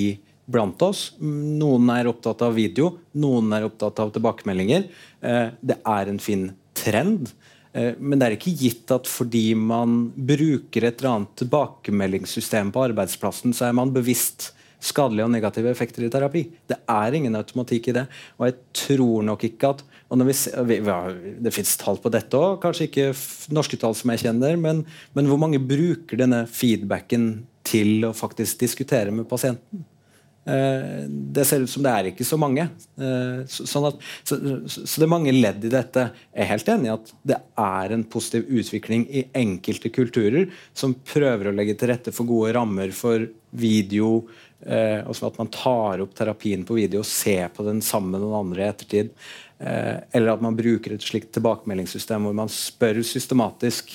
[0.53, 1.11] blant oss.
[1.21, 4.87] Noen er opptatt av video, noen er opptatt av tilbakemeldinger.
[5.21, 7.33] Eh, det er en fin trend.
[7.73, 12.89] Eh, men det er ikke gitt at fordi man bruker et eller annet tilbakemeldingssystem på
[12.91, 16.43] arbeidsplassen, så er man bevisst skadelige og negative effekter i terapi.
[16.69, 18.05] Det er ingen automatikk i det.
[18.39, 20.35] Og jeg tror nok ikke at vi,
[20.69, 20.79] vi,
[21.47, 23.07] Det fins tall på dette òg, kanskje ikke
[23.55, 24.83] norske tall som jeg kjenner, men,
[25.17, 29.87] men hvor mange bruker denne feedbacken til å faktisk diskutere med pasienten?
[30.45, 32.65] Eh, det ser ut som det er ikke så mange.
[32.99, 36.09] Eh, sånn at, så, det er mange ledd i dette.
[36.33, 40.97] Jeg er helt enig i at det er en positiv utvikling i enkelte kulturer som
[41.07, 44.11] prøver å legge til rette for gode rammer for video,
[44.67, 48.17] eh, og sånn at man tar opp terapien på video og ser på den sammen
[48.17, 49.17] med den andre i ettertid.
[49.63, 53.93] eller at man bruker et slikt tilbakemeldingssystem hvor man spør systematisk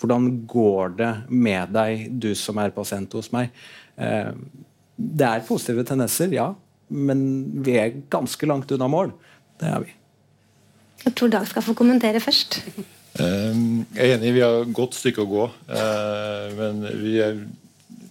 [0.00, 3.52] hvordan går det med deg, du som er pasient hos meg.
[4.96, 6.52] Det er positive tendenser, ja.
[6.94, 7.20] Men
[7.64, 9.14] vi er ganske langt unna mål.
[9.60, 9.94] Det er vi.
[11.04, 12.60] Jeg tror Dag skal få kommentere først.
[13.20, 15.48] Ehm, jeg er enig, vi har et godt stykke å gå.
[16.58, 17.42] Men men er,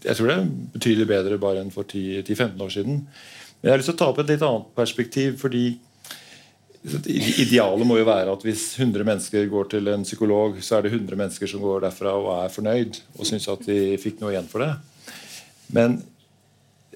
[0.04, 3.02] jeg tror det er betydelig bedre bare enn for 10-15 år siden.
[3.08, 5.40] Men jeg har lyst til å ta opp et litt annet perspektiv.
[5.40, 5.80] fordi
[6.84, 10.92] Idealet må jo være at hvis 100 mennesker går til en psykolog, så er det
[10.92, 14.50] 100 mennesker som går derfra og er fornøyd og syns at de fikk noe igjen
[14.52, 14.74] for det.
[15.72, 16.02] Men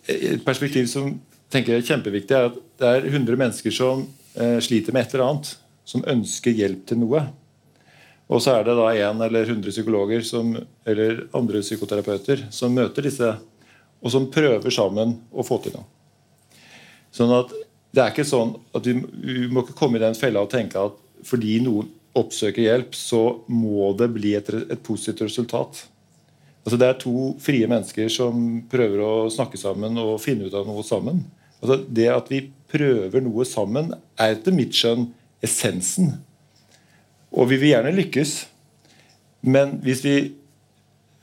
[0.08, 1.16] et perspektiv som
[1.52, 5.16] tenker jeg er kjempeviktig, er at det er 100 mennesker som eh, sliter med et
[5.16, 5.52] eller annet,
[5.88, 7.24] som ønsker hjelp til noe.
[8.28, 10.52] Og så er det da én eller 100 psykologer som,
[10.88, 13.30] eller andre psykoterapeuter som møter disse,
[13.98, 15.88] og som prøver sammen å få til noe.
[17.16, 17.54] Sånn at
[17.96, 20.82] det er ikke sånn at vi, vi må ikke komme i den fella og tenke
[20.90, 25.86] at fordi noen oppsøker hjelp, så må det bli et, et positivt resultat.
[26.68, 30.68] Altså Det er to frie mennesker som prøver å snakke sammen og finne ut av
[30.68, 31.22] noe sammen.
[31.62, 35.06] Altså Det at vi prøver noe sammen, er etter mitt skjønn
[35.40, 36.18] essensen.
[37.32, 38.34] Og vi vil gjerne lykkes,
[39.48, 40.18] men hvis vi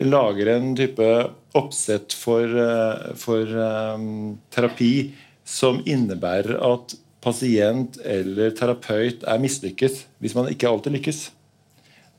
[0.01, 1.11] lager en type
[1.55, 5.13] oppsett for, eh, for um, terapi
[5.45, 11.27] som innebærer at pasient eller terapeut er mislykket hvis man ikke alltid lykkes,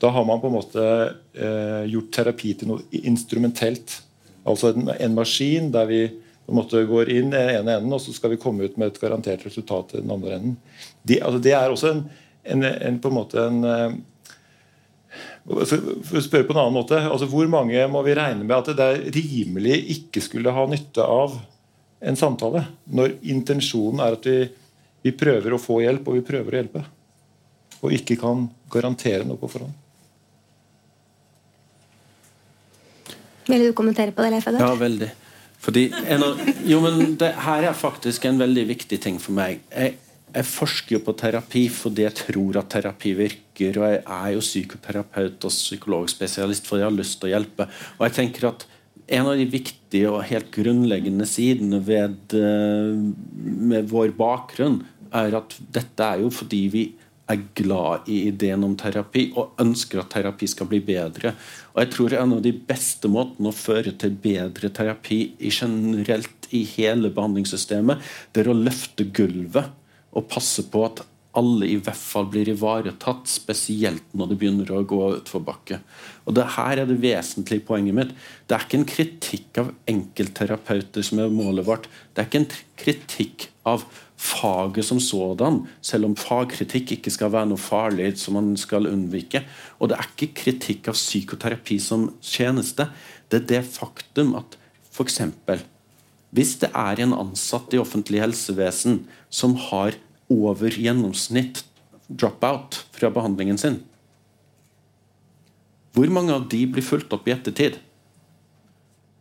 [0.02, 0.82] Da har man på en måte
[1.32, 4.00] eh, gjort terapi til noe instrumentelt.
[4.46, 6.00] Altså en, en, maskin der vi
[6.46, 8.76] på en måte går inn i den ene enden, og så skal vi komme ut
[8.78, 10.58] med et garantert resultat i den andre enden.
[11.02, 12.04] De, altså det er også en,
[12.44, 13.96] en, en, på en måte en eh,
[15.46, 18.72] for å spørre på en annen måte, altså Hvor mange må vi regne med at
[18.76, 21.38] det er rimelig ikke skulle ha nytte av
[22.02, 22.64] en samtale?
[22.90, 24.40] Når intensjonen er at vi,
[25.06, 26.84] vi prøver å få hjelp, og vi prøver å hjelpe.
[27.78, 29.85] Og ikke kan garantere noe på forhånd.
[33.46, 35.10] Vil du kommentere på det, Leif Ja, veldig.
[35.62, 39.62] Fordi av, jo, men det her er faktisk en veldig viktig ting for meg.
[39.72, 39.96] Jeg,
[40.36, 43.80] jeg forsker jo på terapi fordi jeg tror at terapi virker.
[43.80, 47.68] Og jeg er jo psykoterapeut og psykologspesialist fordi jeg har lyst til å hjelpe.
[47.96, 48.66] Og jeg tenker at
[49.16, 52.94] en av de viktige og helt grunnleggende sidene ved, eh,
[53.70, 54.80] med vår bakgrunn
[55.14, 56.84] er at dette er jo fordi vi
[57.30, 61.34] er glad i ideen om terapi og ønsker at terapi skal bli bedre.
[61.74, 66.48] Og jeg tror En av de beste måtene å føre til bedre terapi i generelt
[66.54, 67.98] i hele behandlingssystemet,
[68.32, 69.72] det er å løfte gulvet
[70.16, 71.02] og passe på at
[71.36, 75.80] alle i hvert fall blir ivaretatt, spesielt når det begynner å gå utforbakke.
[76.24, 78.14] Og det her er det vesentlige poenget mitt.
[78.48, 81.90] Det er ikke en kritikk av enkeltterapeuter som er målet vårt.
[82.14, 83.84] Det er ikke en kritikk av
[84.16, 89.44] faget som sådan, selv om fagkritikk ikke skal være noe farlig som man skal unnvike.
[89.80, 92.88] Og det er ikke kritikk av psykoterapi som tjeneste.
[93.28, 94.56] Det er det faktum at
[94.88, 95.20] f.eks.
[96.32, 99.98] hvis det er en ansatt i offentlig helsevesen som har
[100.32, 101.64] over gjennomsnitt
[102.06, 103.80] drop-out fra behandlingen sin.
[105.96, 107.78] Hvor mange av de blir fulgt opp i ettertid?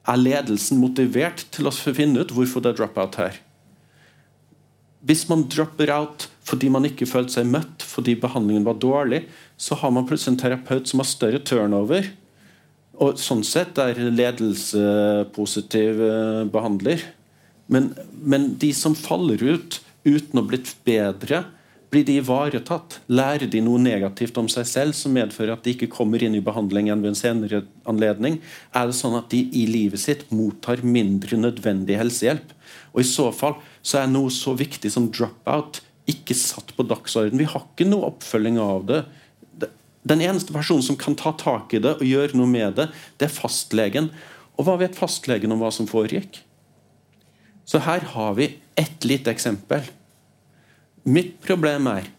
[0.06, 3.40] Er ledelsen motivert til å finne ut hvorfor det er drop-out her?
[5.06, 9.24] Hvis man dropper out fordi man ikke følte seg møtt fordi behandlingen var dårlig,
[9.58, 12.12] så har man plutselig en terapeut som har større turnover.
[13.02, 16.02] Og sånn sett er ledelse positiv
[16.54, 17.02] behandler.
[17.72, 21.44] Men, men de som faller ut, uten å blitt bedre?
[21.94, 23.00] Blir de ivaretatt?
[23.08, 26.44] Lærer de noe negativt om seg selv som medfører at de ikke kommer inn i
[26.44, 28.40] behandling igjen ved en senere anledning?
[28.76, 32.52] Er det sånn at de i livet sitt mottar mindre nødvendig helsehjelp?
[32.94, 37.40] Og I så fall så er noe så viktig som drop-out ikke satt på dagsorden.
[37.40, 39.04] Vi har ikke noe oppfølging av det.
[40.06, 43.30] Den eneste personen som kan ta tak i det og gjøre noe med det, det
[43.30, 44.12] er fastlegen.
[44.60, 46.44] Og hva vet fastlegen om hva som foregikk?
[47.66, 49.86] Så her har vi ett lite eksempel.
[51.04, 52.10] Mitt problem er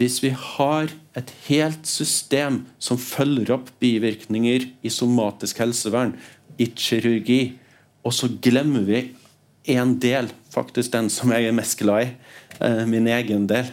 [0.00, 6.14] hvis vi har et helt system som følger opp bivirkninger i somatisk helsevern,
[6.56, 7.58] i kirurgi,
[8.04, 9.02] og så glemmer vi
[9.76, 12.10] en del, faktisk den som jeg er mest glad i,
[12.64, 13.68] eh, min egen del,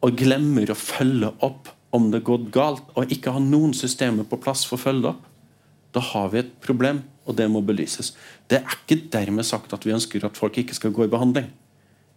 [0.00, 4.40] og glemmer å følge opp om det går galt, og ikke har noen systemer på
[4.40, 5.22] plass for å følge opp,
[5.92, 8.12] da har vi et problem og det må belyses.
[8.46, 11.48] Det er ikke dermed sagt at vi ønsker at folk ikke skal gå i behandling.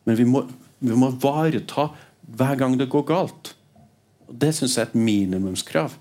[0.06, 0.46] Men vi må,
[0.80, 1.90] vi må ivareta
[2.30, 3.54] hver gang det går galt.
[4.30, 5.96] Og Det syns jeg er et minimumskrav.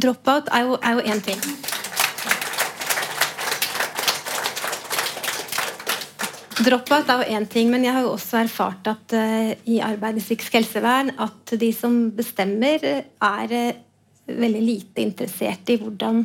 [0.00, 1.38] Dropout er jo én ting.
[6.60, 10.18] Dropout er jo én ting, men jeg har jo også erfart at uh, i arbeid
[10.18, 13.78] i psykisk helsevern at de som bestemmer, er uh,
[14.28, 16.20] veldig lite interessert i hvordan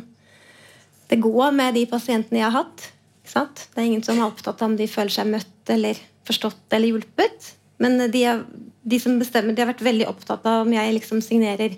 [1.10, 2.92] det går med de pasientene jeg har hatt.
[3.26, 6.94] Det er ingen som er opptatt av om de føler seg møtt eller forstått eller
[6.94, 7.52] hjulpet.
[7.82, 8.44] Men de, er,
[8.82, 11.76] de som bestemmer, de har vært veldig opptatt av om jeg liksom signerer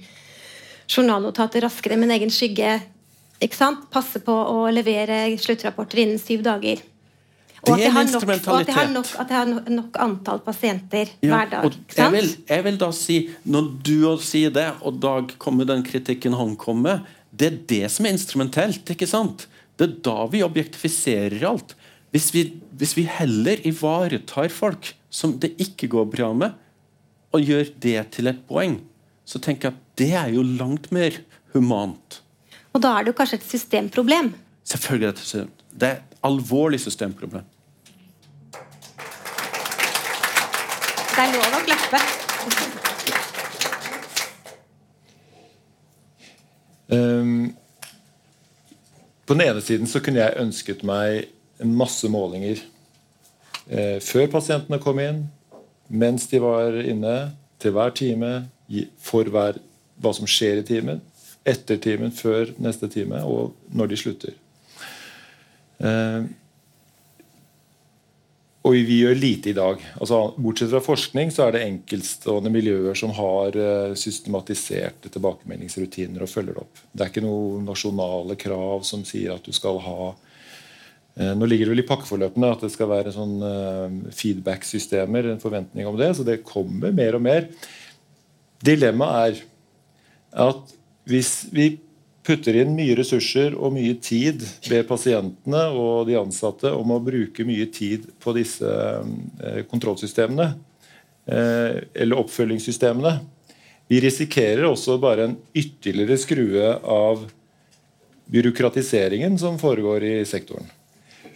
[0.88, 2.78] journalnotater raskere med min egen skygge.
[3.42, 3.88] ikke sant?
[3.92, 6.84] Passe på å levere sluttrapporter innen syv dager.
[7.66, 11.32] Og at, nok, og at, jeg har nok, at jeg har nok, antall pasienter ja,
[11.32, 11.78] hver dag.
[11.96, 13.16] Jeg vil, jeg, vil, da si,
[13.50, 17.88] Når du sier det, og Dag kommer den kritikken han kommer med, det er det
[17.92, 18.88] som er instrumentelt.
[18.90, 19.46] ikke sant?
[19.76, 21.74] Det er da vi objektifiserer alt.
[22.14, 22.44] Hvis vi,
[22.80, 26.56] hvis vi heller ivaretar folk som det ikke går bra med,
[27.32, 28.78] og gjør det til et poeng,
[29.28, 31.20] så tenker jeg at det er jo langt mer
[31.52, 32.22] humant.
[32.72, 34.32] Og da er det jo kanskje et systemproblem?
[34.64, 35.52] Selvfølgelig er det et system.
[35.68, 37.44] Det er et alvorlig systemproblem.
[41.12, 42.02] Det er lov å klappe.
[46.88, 47.52] Um,
[49.28, 51.28] på den ene siden så kunne jeg ønsket meg
[51.60, 52.62] masse målinger
[53.68, 55.24] eh, før pasientene kom inn,
[55.88, 57.16] mens de var inne,
[57.58, 58.32] til hver time,
[59.02, 59.56] for hver,
[59.98, 61.00] hva som skjer i timen,
[61.48, 64.36] etter timen, før neste time, og når de slutter.
[65.82, 66.28] Eh,
[68.68, 69.80] og vi gjør lite i dag.
[69.96, 76.28] Altså, bortsett fra forskning så er det enkeltstående miljøer som har uh, systematiserte tilbakemeldingsrutiner og
[76.28, 76.82] følger det opp.
[76.92, 81.66] Det er ikke noen nasjonale krav som sier at du skal ha uh, Nå ligger
[81.66, 86.12] det vel i pakkeforløpene at det skal være sånn uh, feedback-systemer, en forventning om det,
[86.18, 87.48] så det kommer mer og mer.
[88.68, 89.44] Dilemmaet er
[90.44, 90.76] at
[91.08, 91.72] hvis vi
[92.28, 97.46] putter inn mye ressurser og mye tid, ber pasientene og de ansatte om å bruke
[97.48, 103.14] mye tid på disse eh, kontrollsystemene eh, eller oppfølgingssystemene.
[103.88, 107.24] Vi risikerer også bare en ytterligere skrue av
[108.28, 110.68] byråkratiseringen som foregår i sektoren.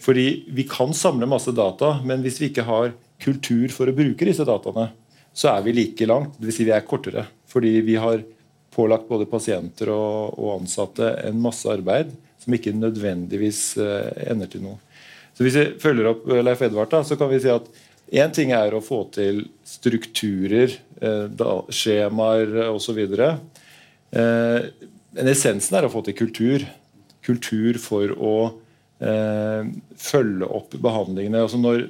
[0.03, 4.27] Fordi Vi kan samle masse data, men hvis vi ikke har kultur for å bruke
[4.27, 4.91] disse dataene,
[5.33, 6.35] så er vi like langt.
[6.37, 6.57] Dvs.
[6.59, 7.25] Si vi er kortere.
[7.49, 8.21] Fordi vi har
[8.73, 12.11] pålagt både pasienter og, og, ansatte en masse arbeid
[12.43, 14.79] som ikke nødvendigvis uh, ender til noe.
[15.33, 17.69] Så Hvis vi følger opp uh, Leif Edvard, så kan vi si at
[18.13, 22.99] én ting er å få til strukturer, uh, da, skjemaer osv.
[23.13, 24.59] Uh,
[25.13, 26.67] men essensen er å få til kultur.
[27.23, 28.35] Kultur for å
[29.03, 31.41] følge opp behandlingene.
[31.43, 31.81] Altså når,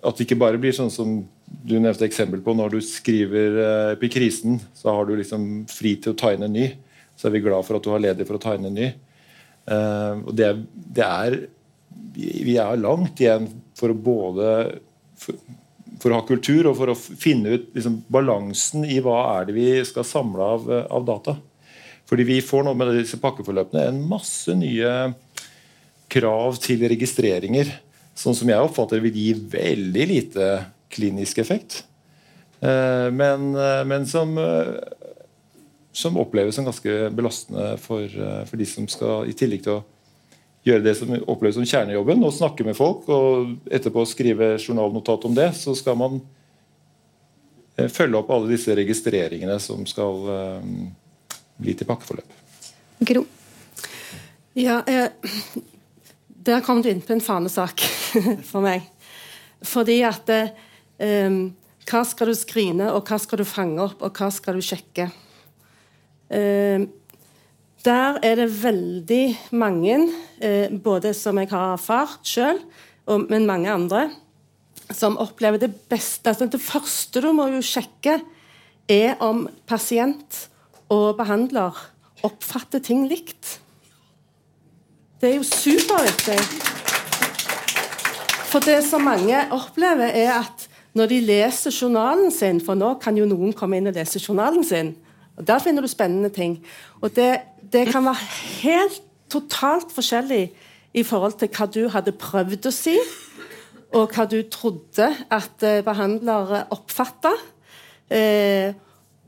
[0.00, 3.92] at det ikke bare blir sånn som du nevnte eksempel på når du skriver uh,
[3.94, 6.70] epikrisen, så har du liksom fri til å ta inn en ny.
[7.16, 8.90] Så er vi glad for at du har ledig for å ta inn en ny.
[9.66, 10.52] Uh, og det,
[10.94, 11.38] det er
[12.16, 14.50] Vi er langt igjen for å både
[15.18, 15.38] for,
[15.98, 19.56] for, å ha kultur og for å finne ut liksom, balansen i hva er det
[19.56, 21.36] vi skal samle av, av data.
[22.06, 24.92] Fordi vi får nå med disse pakkeforløpene en masse nye
[26.12, 27.72] krav til registreringer.
[28.16, 30.50] Sånn som jeg oppfatter vil gi veldig lite
[30.96, 31.82] klinisk effekt.
[32.60, 34.72] Eh, men, eh, men som, eh,
[35.92, 38.08] som, oppleves som ganske belastende for,
[38.48, 39.84] for, de som skal, i tillegg til å
[40.66, 45.36] gjøre det som oppleves som kjernejobben, og snakke med folk, og etterpå skrive journalnotat om
[45.36, 46.18] det, så skal man
[47.76, 50.24] følge opp alle disse registreringene som skal
[51.60, 52.36] bli til pakkeforløp.
[52.98, 53.26] Gro?
[54.56, 55.08] Ja, eh,
[56.26, 57.82] Der kom du inn på en fanesak
[58.50, 58.86] for meg.
[59.66, 60.52] Fordi at eh,
[60.96, 61.54] Um,
[61.86, 65.10] hva skal du skrine, og hva skal du fange opp, og hva skal du sjekke?
[66.30, 66.88] Um,
[67.86, 69.24] der er det veldig
[69.54, 69.98] mange,
[70.42, 72.62] uh, både som jeg har erfart sjøl,
[73.28, 74.08] men mange andre,
[74.90, 76.30] som opplever det beste.
[76.30, 78.18] Altså, det første du må jo sjekke,
[78.90, 80.46] er om pasient
[80.90, 81.74] og behandler
[82.26, 83.58] oppfatter ting likt.
[85.20, 86.38] Det er jo superviktig.
[88.50, 90.65] For det som mange opplever, er at
[90.96, 94.64] når de leser journalen sin, for nå kan jo noen komme inn og lese journalen
[94.64, 94.94] sin,
[95.36, 96.56] og der finner du spennende ting.
[97.04, 97.34] Og det,
[97.72, 98.30] det kan være
[98.62, 100.46] helt totalt forskjellig
[100.96, 102.96] i forhold til hva du hadde prøvd å si,
[103.96, 107.34] og hva du trodde at behandlere behandler oppfatta.
[108.10, 108.72] Eh,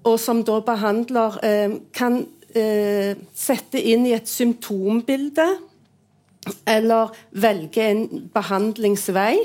[0.06, 2.22] og som da behandler eh, kan
[2.56, 5.48] eh, sette inn i et symptombilde,
[6.64, 9.36] eller velge en behandlingsvei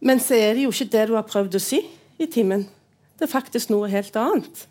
[0.00, 1.82] men så er det jo ikke det du har prøvd å si
[2.20, 2.64] i timen.
[3.18, 4.64] Det er faktisk noe helt annet.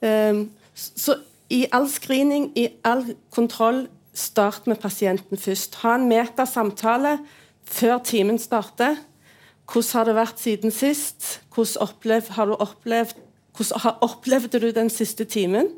[0.00, 0.44] Um,
[0.74, 1.18] så
[1.50, 3.02] i all screening, i all
[3.34, 5.80] kontroll, start med pasienten først.
[5.82, 7.18] Ha en metasamtale
[7.66, 8.98] før timen starter.
[9.70, 11.40] Hvordan har det vært siden sist?
[11.54, 13.18] Hvordan opplev, har du opplevd,
[13.56, 15.70] hvordan opplevde du den siste timen?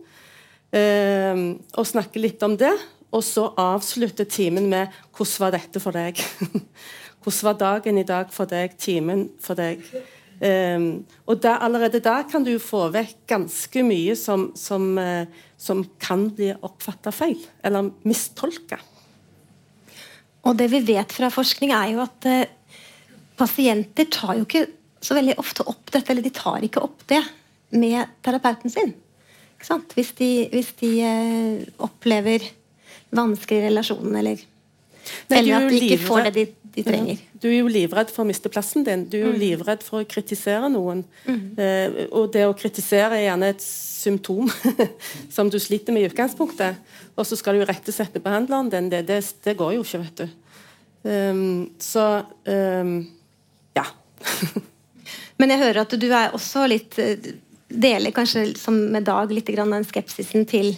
[0.72, 2.72] Um, og snakke litt om det.
[3.12, 6.16] Og så avslutte timen med 'Hvordan var dette for deg?'
[7.22, 9.82] Hvordan var dagen i dag for deg, timen for deg?
[10.42, 15.84] Um, og der, Allerede der kan du få vekk ganske mye som, som, uh, som
[16.02, 18.80] kan bli oppfatta feil, eller mistolka.
[20.42, 22.80] Og det vi vet fra forskning, er jo at uh,
[23.38, 24.64] pasienter tar jo ikke
[25.02, 27.22] så veldig ofte opp dette, eller de tar ikke opp det
[27.78, 28.96] med terapeuten sin.
[29.94, 32.48] Hvis de, hvis de uh, opplever
[33.14, 34.42] vanskelig relasjon, eller,
[35.30, 37.18] eller at de ikke får det de de trenger.
[37.20, 37.38] Ja.
[37.42, 39.04] Du er jo livredd for å miste plassen din.
[39.10, 39.40] Du er jo mm.
[39.42, 41.02] livredd for å kritisere noen.
[41.26, 41.40] Mm.
[41.60, 44.50] Eh, og det å kritisere er gjerne et symptom
[45.36, 46.80] som du sliter med i utgangspunktet.
[47.16, 48.90] Og så skal du rettesette behandleren din.
[48.92, 50.38] Det, det, det går jo ikke, vet du.
[51.02, 52.92] Um, så um,
[53.74, 53.86] ja.
[55.42, 57.32] Men jeg hører at du er også litt eh,
[57.72, 60.74] Deler kanskje som med Dag litt den skepsisen til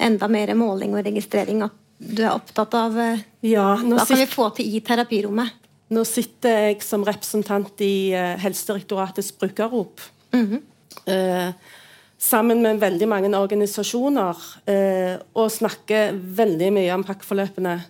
[0.00, 1.64] enda mer måling og registrering.
[1.66, 5.58] At du er opptatt av eh, ja, Hva kan vi få til i terapirommet?
[5.90, 10.00] Nå sitter jeg som representant i uh, Helsedirektoratets brukerrop.
[10.32, 10.60] Mm -hmm.
[11.12, 11.52] eh,
[12.20, 14.36] sammen med veldig mange organisasjoner
[14.68, 17.80] eh, og snakker veldig mye om pakkeforløpene.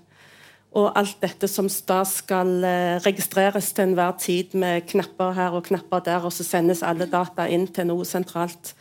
[0.71, 5.65] og alt dette som da skal eh, registreres til enhver tid med knapper her og
[5.65, 8.75] knapper der, og så sendes alle data inn til noe sentralt.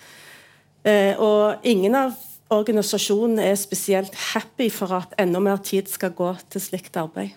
[0.86, 2.14] Eh, og ingen av
[2.50, 7.36] organisasjonene er spesielt happy for at enda mer tid skal gå til slikt arbeid.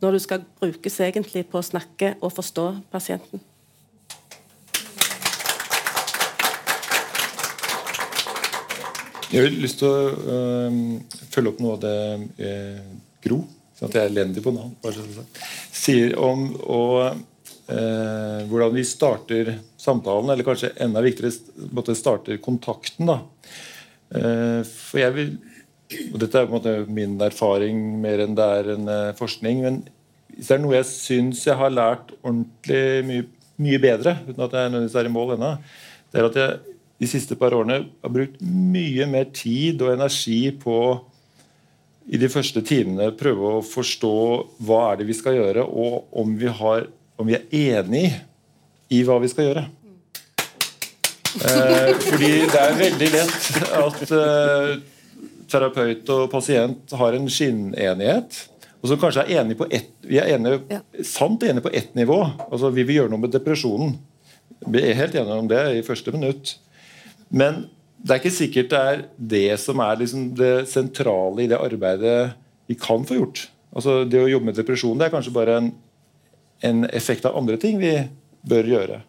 [0.00, 3.42] Når du skal brukes egentlig på å snakke og forstå pasienten.
[9.32, 10.80] Jeg har lyst til å øh,
[11.34, 11.96] følge opp noe av det
[12.46, 12.82] øh,
[13.26, 13.42] Gro
[13.76, 14.72] sånn at jeg er elendig på navn,
[15.74, 17.18] sier om og,
[17.68, 19.50] øh, hvordan vi starter
[19.80, 23.10] samtalen, eller kanskje enda viktigere starter kontakten.
[23.10, 23.18] da.
[24.14, 25.32] Uh, for jeg vil,
[26.12, 29.64] og Dette er på en måte min erfaring mer enn det er en uh, forskning.
[29.64, 29.82] Men
[30.34, 33.26] hvis det er noe jeg syns jeg har lært ordentlig mye,
[33.62, 35.52] mye bedre, uten at jeg nødvendigvis er i mål ennå,
[36.12, 40.48] det er at jeg de siste par årene har brukt mye mer tid og energi
[40.56, 40.78] på
[42.06, 44.14] i de første timene prøve å forstå
[44.64, 46.86] hva er det vi skal gjøre, og om vi, har,
[47.18, 48.06] om vi er enig
[48.94, 49.64] i hva vi skal gjøre.
[51.36, 54.70] Eh, fordi det er veldig lett at eh,
[55.50, 58.38] terapeut og pasient har en skinnenighet.
[58.80, 60.80] Og som kanskje er enige på ett, vi er enige, ja.
[61.04, 62.20] sant enige på ett nivå.
[62.48, 63.96] altså Vi vil gjøre noe med depresjonen.
[64.66, 66.56] Vi er helt enige om det i første minutt.
[67.28, 67.66] Men
[67.98, 72.36] det er ikke sikkert det er det som er liksom det sentrale i det arbeidet
[72.70, 73.46] vi kan få gjort.
[73.76, 75.72] Altså Det å jobbe med depresjon det er kanskje bare en,
[76.64, 77.96] en effekt av andre ting vi
[78.46, 79.00] bør gjøre.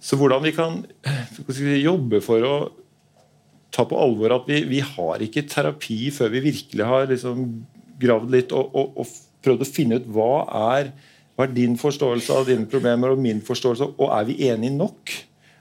[0.00, 0.80] Så hvordan vi kan
[1.84, 2.54] jobbe for å
[3.70, 7.44] ta på alvor at vi, vi, har ikke terapi før vi virkelig har liksom
[8.00, 10.42] gravd litt og, og, og, prøvd å finne ut hva
[10.76, 10.90] er,
[11.32, 15.14] hva er din forståelse av dine problemer og min forståelse, og er vi enige nok?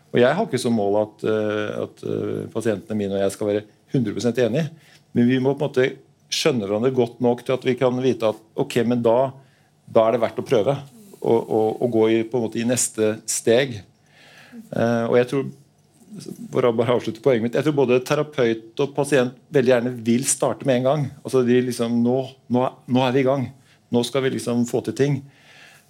[0.10, 3.52] Og Jeg har ikke som mål at, eh, at eh, pasientene mine og jeg skal
[3.52, 3.64] være
[3.94, 4.66] 100% enige,
[5.16, 5.88] men vi må på en måte
[6.34, 9.32] skjønne hverandre godt nok til at vi kan vite at ok, men da,
[9.88, 10.76] da er det verdt å prøve.
[11.20, 13.80] og gå i, på en måte, i neste steg.
[14.74, 15.50] Uh, og jeg tror
[16.50, 20.26] for å bare avslutte poenget mitt, jeg tror både terapeut og pasient veldig gjerne vil
[20.28, 21.08] starte med en gang.
[21.22, 22.18] Altså de liksom, nå,
[22.50, 23.46] nå, nå er vi i gang.
[23.94, 25.20] Nå skal vi liksom få til ting.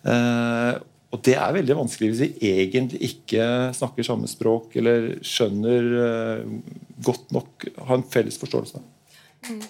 [0.04, 0.76] Uh,
[1.10, 3.46] og det er veldig vanskelig hvis vi egentlig ikke
[3.76, 6.52] snakker samme språk eller skjønner uh,
[7.06, 8.84] godt nok, har en felles forståelse.
[9.50, 9.64] Mm.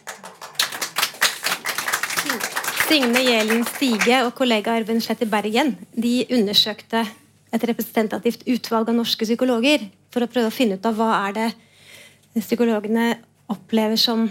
[2.90, 7.04] Signe Gjelen Stige og kollega Arven Slett i Bergen de undersøkte
[7.50, 11.36] et representativt utvalg av norske psykologer for å prøve å finne ut av hva er
[11.38, 11.50] det
[12.39, 13.12] psykologene
[13.50, 14.28] opplever som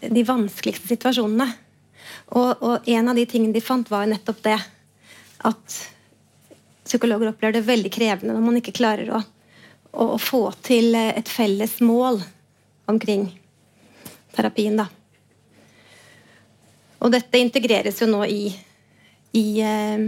[0.00, 1.46] de vanskeligste situasjonene.
[2.36, 4.56] Og, og en av de tingene de fant, var nettopp det
[5.46, 5.78] at
[6.86, 9.22] psykologer opplever det veldig krevende når man ikke klarer å,
[9.92, 12.22] å, å få til et felles mål
[12.90, 13.28] omkring
[14.36, 14.78] terapien.
[14.78, 14.88] da.
[17.02, 18.48] Og dette integreres jo nå i,
[19.36, 20.06] i eh,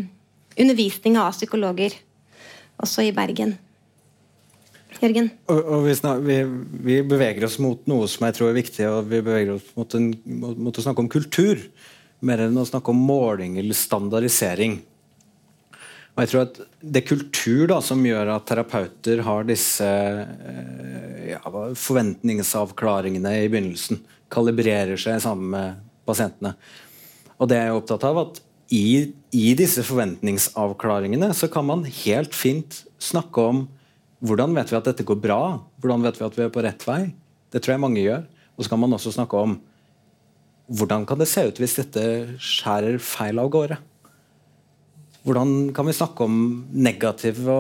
[0.59, 1.97] undervisning av psykologer,
[2.83, 3.57] også i Bergen.
[4.99, 5.31] Jørgen?
[5.53, 6.39] Og, og vi, snak, vi,
[6.89, 9.95] vi, beveger oss mot noe som jeg tror er viktig, og vi beveger oss mot,
[9.95, 11.63] en, mot, mot å snakke om kultur.
[12.27, 14.81] Mer enn å snakke om måling eller standardisering.
[16.17, 21.29] Og jeg tror at Det er kultur da, som gjør at terapeuter har disse eh,
[21.37, 21.43] ja,
[21.79, 24.03] forventningsavklaringene i begynnelsen.
[24.33, 25.79] Kalibrerer seg sammen med
[26.09, 26.57] pasientene.
[27.39, 28.43] Og det er jeg opptatt av at
[28.75, 33.64] i, i, disse forventningsavklaringene så kan man helt fint snakke om
[34.25, 35.41] hvordan vet vi at dette går bra?
[35.81, 37.03] Hvordan vet vi at vi er på rett vei?
[37.49, 38.25] Det tror jeg mange gjør.
[38.59, 39.59] Og så kan man også snakke om
[40.69, 42.03] hvordan kan det se ut hvis dette
[42.43, 43.79] skjærer feil av gårde?
[45.25, 46.37] Hvordan kan vi snakke om
[46.73, 47.57] negative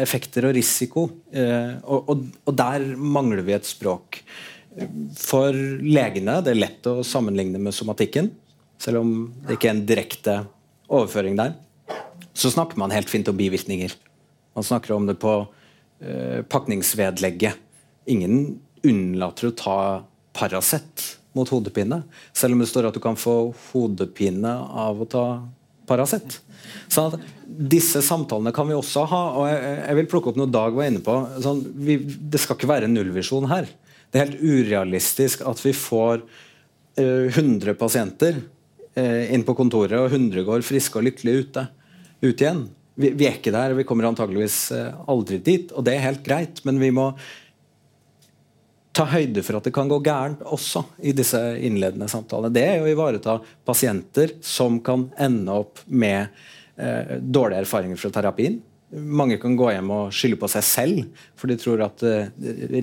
[0.00, 1.06] effekter og risiko?
[1.32, 4.20] Eh, og, og, og, der mangler vi et språk.
[5.20, 8.30] For legene det er lett å sammenligne med somatikken,
[8.82, 9.12] selv om
[9.46, 10.36] det ikke er en direkte
[10.92, 11.54] overføring der.
[12.34, 13.94] Så snakker man helt fint om bivirkninger.
[14.56, 15.34] Man snakker om det på
[16.02, 17.58] eh, pakningsvedlegget.
[18.10, 19.78] Ingen unnlater å ta
[20.32, 22.02] Paracet mot hodepine,
[22.36, 25.26] selv om det står at du kan få hodepine av å ta
[25.88, 26.40] Paracet.
[26.92, 27.14] Sånn
[27.52, 29.22] disse samtalene kan vi også ha.
[29.36, 31.16] og Jeg, jeg vil plukke opp noe Dag var inne på.
[31.44, 33.68] Sånn, vi, det skal ikke være en nullvisjon her.
[34.08, 38.40] Det er helt urealistisk at vi får uh, eh, 100 pasienter
[38.96, 41.62] inn på kontoret, og 100 går friske og lykkelige ute,
[42.22, 42.66] ut igjen.
[42.94, 46.24] Vi, vi, er ikke der, vi kommer antageligvis uh, aldri dit, og det er helt
[46.26, 46.60] greit.
[46.68, 47.12] Men vi må
[48.92, 52.52] ta høyde for at det kan gå gærent også i disse innledende samtalene.
[52.52, 56.28] Det er å ivareta pasienter som kan ende opp med
[56.76, 58.60] eh, dårlige erfaringer fra terapien.
[58.92, 62.28] Mange kan gå hjem og skylde på seg selv, for de tror at eh,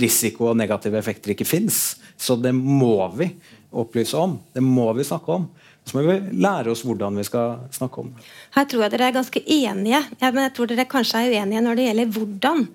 [0.01, 1.99] risiko og negative effekter ikke fins.
[2.17, 3.29] Så det må vi
[3.69, 4.39] opplyse om.
[4.49, 5.45] Det må vi snakke om.
[5.89, 8.25] Så må vi lære oss hvordan vi skal snakke om det.
[8.53, 11.63] Her tror jeg dere er ganske enige, ja, men jeg tror dere kanskje er uenige
[11.65, 12.67] når det gjelder hvordan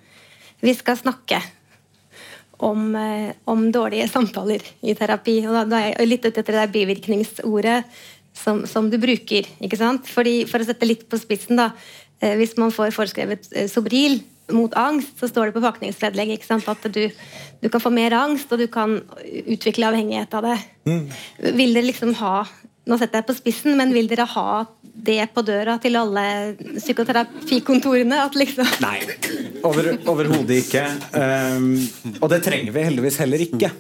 [0.65, 1.39] vi skal snakke
[2.65, 5.39] om, eh, om dårlige samtaler i terapi.
[5.47, 7.79] Og da, da er litt ute etter det der bivirkningsordet
[8.35, 9.47] som, som, du bruker.
[9.63, 10.09] ikke sant?
[10.11, 11.71] Fordi, for å sette litt på spissen, da.
[12.21, 14.21] Eh, hvis man får foreskrevet eh, Sobril
[14.53, 17.05] mot angst, så står det på pakningsvedlegg at du,
[17.63, 20.59] du, kan få mer angst, og du kan utvikle avhengighet av det.
[20.85, 21.07] Mm.
[21.57, 22.43] Vil dere liksom ha
[22.85, 26.25] nå setter jeg på spissen, men vil dere ha det på døra til alle
[26.77, 28.21] psykoterapikontorene?
[28.27, 28.99] At liksom Nei,
[29.65, 30.85] overhodet ikke.
[31.17, 31.73] Um,
[32.21, 33.73] og det trenger vi heldigvis heller ikke.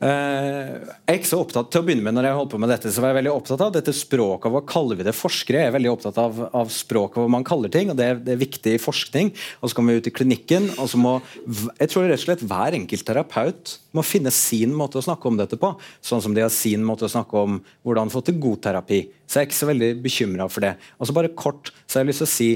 [0.00, 2.70] Uh, jeg er ikke så opptatt til å begynne med når jeg holdt på med
[2.72, 4.48] dette, så var jeg veldig opptatt av dette språket.
[4.54, 5.12] Hva kaller vi det?
[5.16, 7.92] Forskere jeg er veldig opptatt av, av språket hvor man kaller ting.
[7.92, 9.32] og det det er, viktig i forskning.
[9.60, 11.12] Og så kommer vi ut i klinikken, og så må
[11.44, 15.36] jeg tror rett og slett hver enkelt terapeut må finne sin måte å snakke om
[15.36, 15.74] dette på.
[16.00, 19.04] Sånn som de har sin måte å snakke om hvordan få til god terapi.
[19.28, 20.74] Så jeg er ikke så veldig bekymra for det.
[20.96, 22.50] Og så bare kort, så har jeg lyst til å si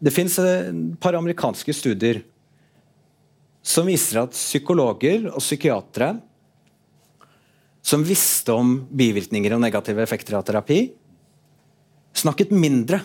[0.00, 0.70] det fins et
[1.02, 2.22] par amerikanske studier
[3.60, 6.14] som viser at psykologer og psykiatere
[7.82, 10.82] som visste om bivirkninger og negative effekter av terapi,
[12.16, 13.00] snakket mindre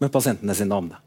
[0.00, 1.00] med pasientene sine om det.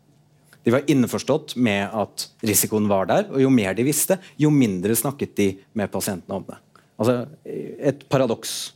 [0.64, 4.96] De var innforstått med at risikoen var der, og jo mer de visste, jo mindre
[4.96, 6.60] snakket de med pasientene om det.
[7.00, 8.74] Altså, Et paradoks.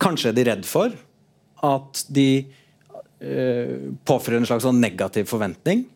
[0.00, 0.92] Kanskje er de redd for
[1.64, 2.28] at de
[3.20, 3.72] eh,
[4.04, 5.86] påfører en slags sånn negativ forventning.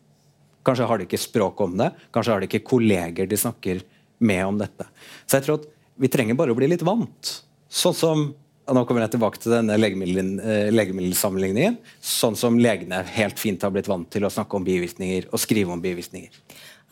[0.65, 3.83] Kanskje har de ikke språk om det, kanskje har de ikke kolleger de snakker
[4.25, 4.87] med om dette.
[5.25, 7.31] Så jeg tror at vi trenger bare å bli litt vant.
[7.71, 8.25] Sånn som
[8.65, 11.77] nå kommer jeg tilbake til denne eh, legemiddelsammenligningen.
[12.01, 15.75] Sånn som legene helt fint har blitt vant til å snakke om bivirkninger og skrive
[15.75, 16.31] om bivirkninger.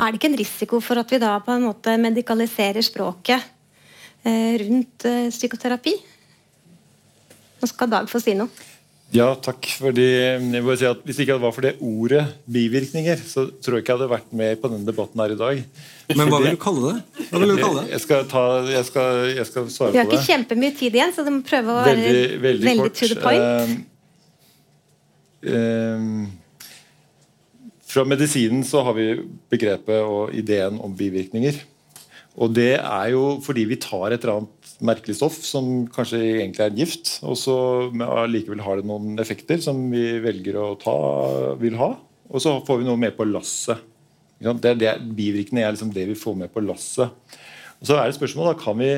[0.01, 3.41] Er det ikke en risiko for at vi da på en måte medikaliserer språket
[4.21, 5.95] eh, rundt eh, psykoterapi?
[7.61, 8.51] Nå skal Dag få si noe.
[9.13, 9.67] Ja, takk.
[9.77, 13.77] Fordi, jeg må si at Hvis det ikke var for det ordet bivirkninger, så tror
[13.77, 15.61] jeg ikke jeg hadde vært med på denne debatten her i dag.
[16.17, 17.25] Men hva vil du kalle det?
[17.29, 17.89] Hva vil du kalle det?
[17.93, 18.43] Jeg skal, ta,
[18.73, 19.93] jeg skal, jeg skal svare på det.
[19.93, 22.93] Vi har ikke kjempemye tid igjen, så du må prøve å være veldig, veldig, veldig
[22.99, 23.43] to the point.
[25.43, 26.01] Uh, uh,
[27.93, 29.07] fra medisinen så har vi
[29.53, 31.61] begrepet og ideen om bivirkninger.
[32.41, 36.65] Og det er jo fordi vi tar et eller annet merkelig stoff som kanskje egentlig
[36.65, 37.55] er gift, og så
[38.29, 40.95] likevel har det noen effekter som vi velger å ta,
[41.61, 41.93] vil ha.
[42.33, 43.81] Og så får vi noe med på lasset.
[44.43, 47.13] Det, det, bivirkningene er liksom det vi får med på lasset.
[47.79, 48.91] Og Så er det spørsmålet kan vi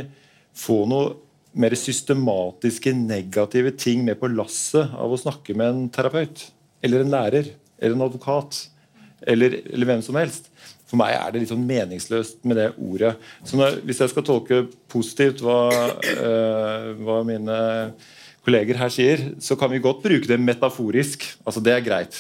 [0.55, 1.13] få noe
[1.55, 6.47] mer systematiske negative ting med på lasset av å snakke med en terapeut.
[6.83, 7.51] Eller en lærer.
[7.79, 8.65] Eller en advokat.
[9.25, 10.49] Eller, eller hvem som helst.
[10.85, 13.15] For meg er det litt sånn meningsløst med det ordet.
[13.43, 15.59] Så når, Hvis jeg skal tolke positivt hva,
[16.13, 17.57] øh, hva, mine
[18.45, 21.25] kolleger her sier, så kan vi godt bruke det metaforisk.
[21.45, 22.19] altså Det er greit.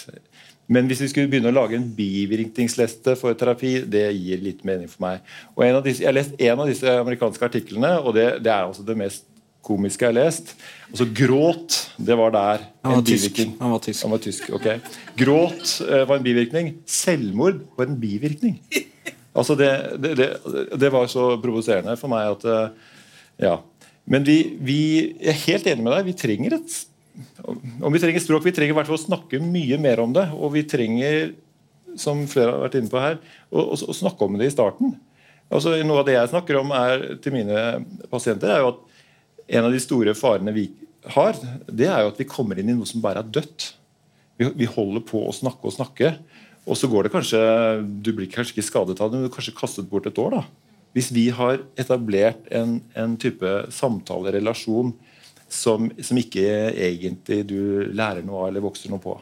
[0.67, 4.89] Men hvis vi skulle begynne å lage en bivirkningsliste for terapi, det gir litt mening
[4.89, 5.35] for meg.
[5.53, 8.81] Og disse, Jeg har lest en av disse amerikanske artiklene, og det, det er altså
[8.81, 9.29] det mest
[9.65, 10.55] komiske jeg har lest.
[10.91, 12.65] Altså Gråt, det var der.
[12.85, 13.43] Han var tysk.
[13.59, 14.05] Han var tysk.
[14.05, 14.67] Han var tysk ok.
[15.19, 16.73] Gråt uh, var en bivirkning.
[16.89, 18.59] Selvmord var en bivirkning.
[19.35, 20.27] Altså det, det, det,
[20.79, 22.91] det var så provoserende for meg at uh,
[23.41, 23.57] Ja.
[24.05, 24.81] Men vi, vi,
[25.17, 26.11] jeg er helt enig med deg.
[26.11, 26.75] Vi trenger et
[27.79, 30.25] om vi trenger språk, vi trenger hvert å snakke mye mer om det.
[30.35, 31.33] Og vi trenger,
[31.99, 34.95] som flere har vært inne på her, å, å, å snakke om det i starten.
[35.53, 37.63] Altså, noe av det jeg snakker om er, til mine
[38.11, 38.84] pasienter, er jo at
[39.47, 40.69] en av de store farene vi
[41.15, 41.37] har,
[41.69, 43.71] det er jo at vi kommer inn i noe som bare er dødt.
[44.39, 46.15] Vi, vi holder på å snakke og snakke,
[46.65, 47.39] og så går det kanskje
[48.01, 50.39] Du blir kanskje ikke skadet av det, men du kanskje kastet bort et år.
[50.39, 50.43] da.
[50.97, 54.93] Hvis vi har etablert en, en type samtalerelasjon
[55.51, 57.59] som, som, ikke egentlig du
[57.93, 59.13] lærer noe av eller vokser noe på.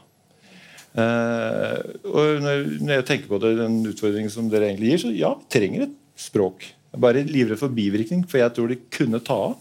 [0.94, 5.14] Uh, og når, når, jeg tenker på det, den utfordringen som dere egentlig gir, så
[5.18, 6.68] ja, vi trenger et språk.
[6.70, 9.58] Jeg er bare livredd for bivirkning, for jeg tror det kunne ta av.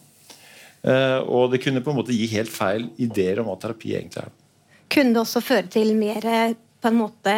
[0.83, 4.25] Eh, og det kunne på en måte gi helt feil ideer om hva terapi egentlig
[4.25, 4.33] er.
[4.93, 6.27] Kunne det også føre til mer
[6.83, 7.37] på en måte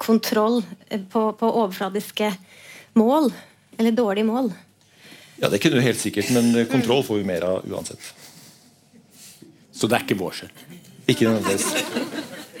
[0.00, 0.60] kontroll
[1.12, 2.28] på, på overfladiske
[3.00, 3.32] mål?
[3.80, 4.52] Eller dårlige mål?
[5.40, 8.12] Ja, det kunne du helt sikkert, men kontroll får vi mer av uansett.
[9.72, 10.66] Så det er ikke vår skyld?
[11.10, 11.72] Ikke nødvendigvis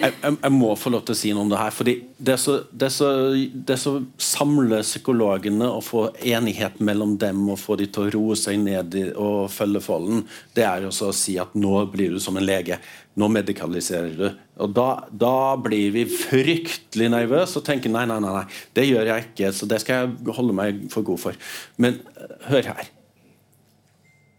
[0.02, 1.74] jeg, jeg, må få lov til å si noe om det her.
[1.74, 8.12] fordi Det som samler psykologene å få enighet mellom dem og få de til å
[8.16, 10.24] roe seg ned og følge folden,
[10.56, 12.80] det er jo å si at nå blir du som en lege.
[13.18, 14.26] Nå medikaliserer du.
[14.64, 19.12] Og Da, da blir vi fryktelig nervøse og tenker nei, nei, nei, nei, det gjør
[19.12, 19.52] jeg ikke.
[19.54, 21.40] Så det skal jeg holde meg for god for.
[21.76, 22.00] Men
[22.48, 22.90] hør her.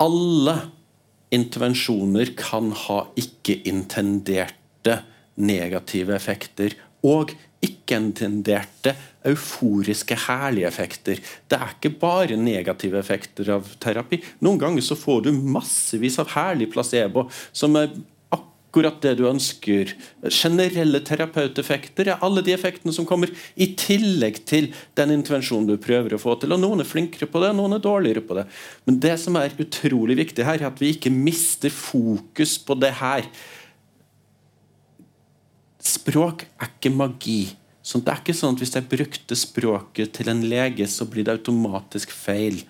[0.03, 0.57] alle
[1.33, 4.99] intervensjoner kan ha ikke-intenderte
[5.35, 6.75] negative effekter.
[7.03, 8.93] Og ikke-intenderte
[9.27, 11.19] euforiske, herlige effekter.
[11.47, 14.19] Det er ikke bare negative effekter av terapi.
[14.43, 17.93] Noen ganger så får du massevis av herlig placebo som er
[18.33, 19.93] akkurat det du ønsker.
[20.33, 26.15] Generelle terapeuteffekter er alle de effektene som kommer i tillegg til den intervensjonen du prøver
[26.15, 26.55] å få til.
[26.55, 28.47] og Noen er flinkere på det, noen er dårligere på det.
[28.89, 32.95] Men det som er utrolig viktig her, er at vi ikke mister fokus på det
[32.97, 33.29] her.
[35.83, 37.41] Språk er ikke magi.
[37.83, 41.27] Så det er ikke sånn at Hvis jeg brukte språket til en lege, så blir
[41.27, 42.61] det automatisk feil.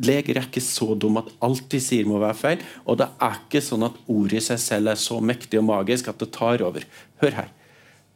[0.00, 2.64] Leger er ikke så dumme at alt de sier må være feil.
[2.88, 6.08] Og det er ikke sånn at ordet i seg selv er så mektig og magisk
[6.08, 6.86] at det tar over.
[7.20, 7.52] Hør her.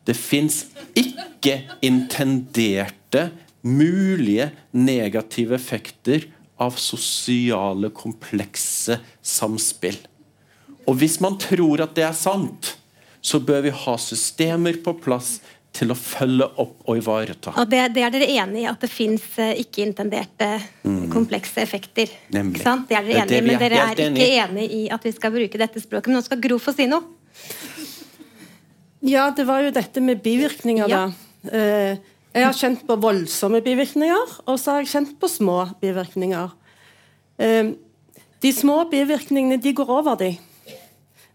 [0.09, 0.63] Det fins
[0.97, 3.29] ikke intenderte,
[3.61, 6.25] mulige negative effekter
[6.63, 9.99] av sosiale, komplekse samspill.
[10.89, 12.78] Og hvis man tror at det er sant,
[13.29, 15.39] så bør vi ha systemer på plass
[15.79, 17.53] til å følge opp og ivareta.
[17.61, 20.49] Og det, det er dere enig i, at det fins uh, ikke-intenderte,
[20.83, 21.07] mm.
[21.13, 22.13] komplekse effekter?
[22.35, 22.65] Nemlig.
[22.89, 25.61] Det er dere enig i, men dere er ikke enig i at vi skal bruke
[25.61, 26.11] dette språket.
[26.11, 27.05] Men nå skal Gro få si noe.
[29.07, 31.05] Ja, det var jo dette med bivirkninger, ja.
[31.07, 31.53] da.
[31.53, 36.57] Uh, jeg har kjent på voldsomme bivirkninger, og så har jeg kjent på små bivirkninger.
[37.39, 37.77] Uh,
[38.43, 40.33] de små bivirkningene de går over, de.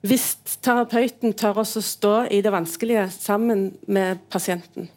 [0.03, 4.89] Hvis terapeuten tør å stå i det vanskelige sammen med pasienten.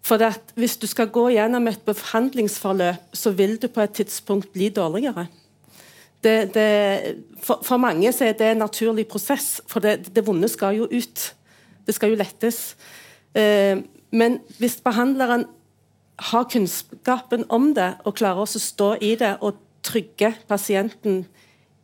[0.00, 0.16] For
[0.56, 5.26] Hvis du skal gå gjennom et behandlingsforløp, så vil du på et tidspunkt bli dårligere.
[6.24, 10.76] Det, det, for, for, mange er det en naturlig prosess, for det, det, vonde skal
[10.76, 11.34] jo ut.
[11.86, 12.76] Det skal jo lettes.
[13.34, 13.78] Eh,
[14.10, 15.44] men hvis behandleren
[16.32, 21.24] har kunnskapen om det og klarer å stå i det og trygge pasienten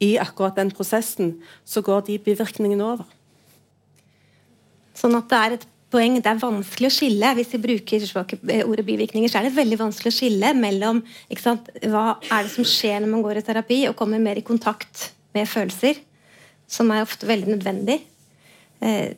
[0.02, 3.06] i akkurat den prosessen, så går de bivirkningene over.
[4.96, 8.64] Sånn at det er et poeng, det er vanskelig å skille hvis vi bruker eh,
[8.66, 11.02] ordet bivirkninger, så er det veldig vanskelig å skille mellom
[11.40, 14.44] sant, hva er det som skjer når man går i terapi og kommer mer i
[14.46, 16.00] kontakt med følelser,
[16.68, 18.00] som er ofte veldig nødvendig.
[18.84, 19.16] Eh,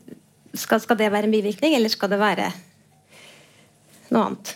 [0.55, 2.49] skal, skal, det være en bivirkning, eller skal det være
[4.13, 4.55] noe annet?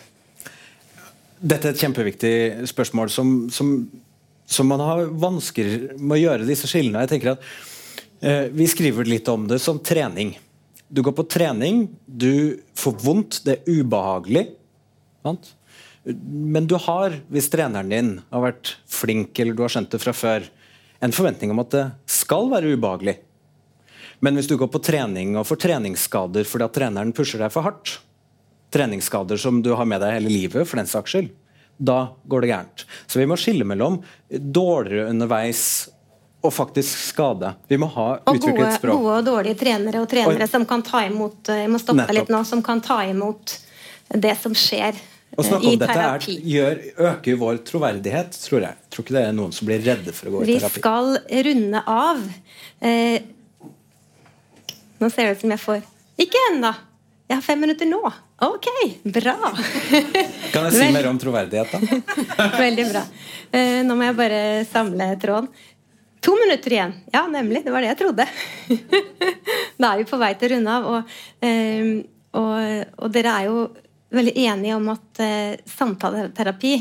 [1.43, 2.35] Dette er et kjempeviktig
[2.70, 3.73] spørsmål som, som
[4.53, 7.05] så man har vansker med å gjøre disse skillene.
[7.05, 7.47] Jeg tenker at
[8.21, 10.35] eh, Vi skriver litt om det som trening.
[10.93, 14.51] Du går på trening, du får vondt, det er ubehagelig.
[15.25, 15.55] Sant?
[16.05, 20.13] Men du har, hvis treneren din har vært flink eller du har skjønt det fra
[20.13, 20.49] før,
[21.03, 23.17] en forventning om at det skal være ubehagelig.
[24.23, 27.67] Men hvis du går på trening og får treningsskader fordi at treneren pusher deg for
[27.67, 27.97] hardt,
[28.73, 31.33] treningsskader som du har med deg hele livet, for den saks skyld,
[31.83, 31.99] da
[32.30, 32.85] går det gærent.
[33.11, 33.99] Så vi må skille mellom
[34.30, 35.64] dårligere underveis
[36.43, 37.53] og faktisk skade.
[37.70, 38.99] Vi må ha og utviklet språk.
[38.99, 42.18] Gode og dårlige trenere og trenere og, som kan ta imot jeg må stoppe nettopp.
[42.18, 43.57] litt nå, som kan ta imot
[44.12, 44.99] det som skjer
[45.33, 48.80] å snakke om dette er, gjør, øker vår troverdighet, tror jeg.
[48.83, 50.74] Jeg tror ikke det er noen som blir redde for å gå i terapi.
[50.76, 51.14] Vi skal
[51.47, 52.26] runde av.
[52.85, 53.70] Eh,
[55.01, 55.87] nå ser det ut som jeg får
[56.20, 56.74] Ikke ennå!
[57.33, 57.99] Jeg har fem minutter nå.
[58.45, 58.66] Ok,
[59.09, 59.33] bra.
[60.53, 61.78] kan jeg si mer om troverdighet, da?
[62.61, 63.01] Veldig bra.
[63.55, 65.49] Uh, nå må jeg bare samle tråden.
[66.28, 66.93] To minutter igjen.
[67.14, 67.62] Ja, nemlig.
[67.64, 68.26] Det var det jeg trodde.
[69.80, 70.91] da er vi på vei til å runde av.
[70.93, 71.16] Og,
[71.49, 71.89] uh,
[72.43, 72.53] og,
[72.99, 73.64] og, dere er jo
[74.12, 76.76] veldig enige om at uh, samtaleterapi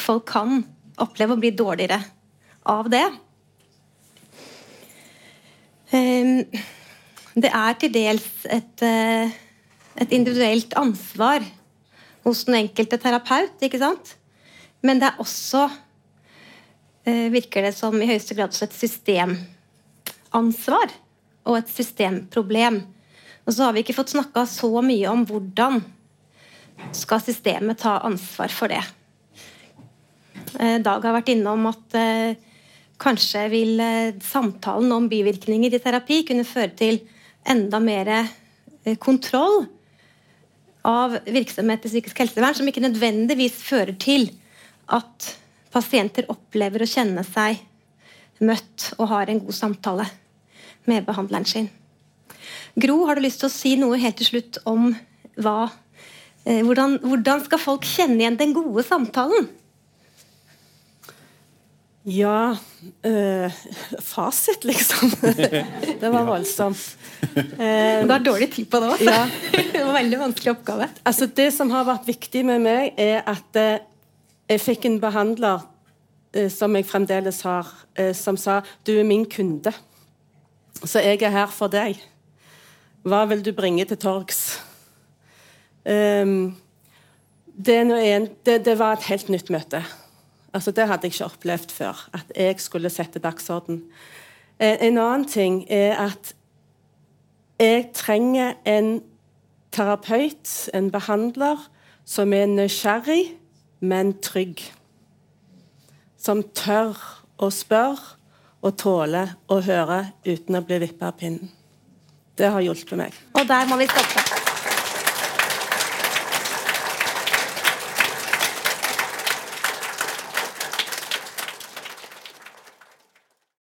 [0.00, 0.62] Folk kan
[1.04, 2.00] oppleve å bli dårligere
[2.72, 3.04] av det.
[7.34, 8.84] Det er til dels et
[10.00, 11.42] et individuelt ansvar
[12.24, 13.56] hos den enkelte terapeut.
[13.60, 14.16] ikke sant?
[14.82, 15.70] Men det er også,
[17.04, 20.90] eh, virker det som, i høyeste grad et systemansvar
[21.44, 22.86] og et systemproblem.
[23.46, 25.84] Og så har vi ikke fått snakka så mye om hvordan
[26.92, 28.82] skal systemet ta ansvar for det.
[30.58, 32.34] Eh, Dag har vært innom at eh,
[32.98, 37.00] kanskje vil eh, samtalen om bivirkninger i terapi kunne føre til
[37.48, 39.64] enda mer eh, kontroll
[40.82, 44.28] av virksomhet i psykisk helsevern som ikke nødvendigvis fører til
[44.92, 45.28] at
[45.72, 47.62] pasienter opplever å kjenne seg
[48.42, 50.08] møtt og har en god samtale
[50.90, 51.70] med behandleren sin.
[52.74, 54.90] Gro, har du lyst til å si noe helt til slutt om
[55.38, 55.70] hva,
[56.44, 59.48] eh, hvordan, hvordan skal folk kjenne igjen den gode samtalen?
[62.04, 62.56] Ja
[63.06, 63.58] øh,
[64.00, 65.10] Fasit, liksom.
[66.00, 66.96] det var voldsomt.
[67.58, 69.04] Men du har dårlig tid på det òg.
[69.06, 69.20] Ja.
[69.72, 70.88] det var veldig vanskelig oppgave.
[71.06, 73.84] Altså Det som har vært viktig med meg, er at eh,
[74.50, 75.62] jeg fikk en behandler
[76.34, 79.72] eh, som jeg fremdeles har, eh, som sa 'Du er min kunde,
[80.84, 82.02] så jeg er her for deg'.
[83.02, 84.60] Hva vil du bringe til torgs?
[85.86, 86.56] Um,
[87.58, 87.82] det,
[88.46, 89.82] det, det, var et helt nytt møte.
[90.52, 92.08] Altså, det hadde jeg ikke opplevd før.
[92.12, 93.82] At jeg skulle sette dagsorden.
[94.60, 96.34] En, en annen ting er at
[97.60, 99.02] jeg trenger en
[99.72, 101.70] terapeut, en behandler,
[102.04, 103.36] som er nysgjerrig,
[103.80, 104.60] men trygg.
[106.18, 106.98] Som tør
[107.38, 108.18] å spørre
[108.62, 111.50] og tåle å høre uten å bli vippa av pinnen.
[112.38, 113.18] Det har hjulpet meg.
[113.38, 114.41] Og der må vi stoppe.